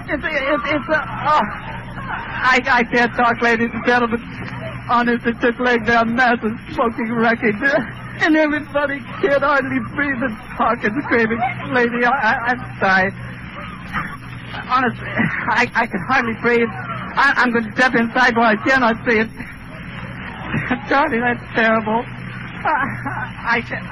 It's 0.08 0.22
it's 0.24 0.62
it's 0.66 0.88
a. 0.88 1.00
Oh, 1.00 1.42
I 1.42 2.60
I 2.66 2.84
can't 2.84 3.14
talk, 3.14 3.40
ladies 3.42 3.70
and 3.72 3.84
gentlemen. 3.84 4.20
Honest, 4.88 5.26
it's 5.26 5.40
just 5.40 5.58
laying 5.58 5.84
there, 5.84 6.04
massive 6.04 6.52
smoking 6.72 7.12
wreckage, 7.12 7.54
and 8.20 8.36
everybody 8.36 8.98
can't 9.20 9.42
hardly 9.42 9.80
breathe 9.94 10.22
and 10.22 10.36
talk 10.56 10.84
and 10.84 11.02
screaming. 11.04 11.40
Lady, 11.72 12.04
I, 12.04 12.52
I'm 12.52 12.60
sorry. 12.80 13.10
Honestly, 14.68 15.08
I 15.08 15.70
I 15.74 15.86
can 15.86 16.00
hardly 16.08 16.34
breathe. 16.40 16.68
I, 17.14 17.34
I'm 17.36 17.52
going 17.52 17.64
to 17.64 17.72
step 17.72 17.94
inside 17.94 18.36
where 18.36 18.46
I 18.46 18.56
cannot 18.56 18.96
see 19.06 19.18
it. 19.18 19.28
Charlie, 20.88 21.20
that's 21.20 21.44
terrible. 21.54 22.04
I, 22.64 23.56
I 23.56 23.60
can't. 23.60 23.84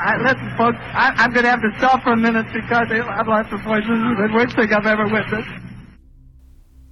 I, 0.00 0.16
listen, 0.22 0.50
folks, 0.56 0.78
I, 0.94 1.12
I'm 1.16 1.32
going 1.32 1.44
to 1.44 1.50
have 1.50 1.62
to 1.62 1.72
stop 1.78 2.02
for 2.02 2.12
a 2.12 2.16
minute 2.16 2.46
because 2.52 2.86
I've 2.90 3.26
lost 3.26 3.50
the 3.50 3.56
voice. 3.58 3.82
This 3.82 3.98
is 3.98 4.16
the 4.16 4.30
worst 4.34 4.56
thing 4.56 4.72
I've 4.72 4.86
ever 4.86 5.06
witnessed. 5.06 5.48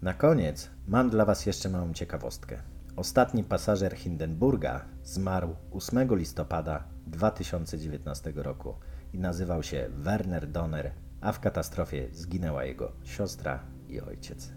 Na 0.03 0.13
koniec 0.13 0.71
mam 0.89 1.11
dla 1.11 1.25
Was 1.25 1.47
jeszcze 1.47 1.69
małą 1.69 1.93
ciekawostkę. 1.93 2.59
Ostatni 2.97 3.45
pasażer 3.45 3.97
Hindenburga 3.97 4.85
zmarł 5.05 5.57
8 5.73 6.17
listopada 6.17 6.85
2019 7.07 8.33
roku 8.37 8.75
i 9.13 9.19
nazywał 9.19 9.63
się 9.63 9.87
Werner 9.91 10.51
Donner, 10.51 10.93
a 11.21 11.33
w 11.33 11.41
katastrofie 11.41 12.09
zginęła 12.13 12.65
jego 12.65 12.93
siostra 13.05 13.63
i 13.89 14.01
ojciec. 14.01 14.53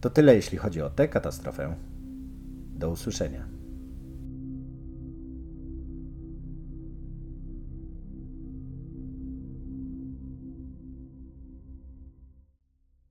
To 0.00 0.10
tyle 0.10 0.34
jeśli 0.34 0.58
chodzi 0.58 0.82
o 0.82 0.90
tę 0.90 1.08
katastrofę. 1.08 1.76
Do 2.74 2.90
usłyszenia. 2.90 3.55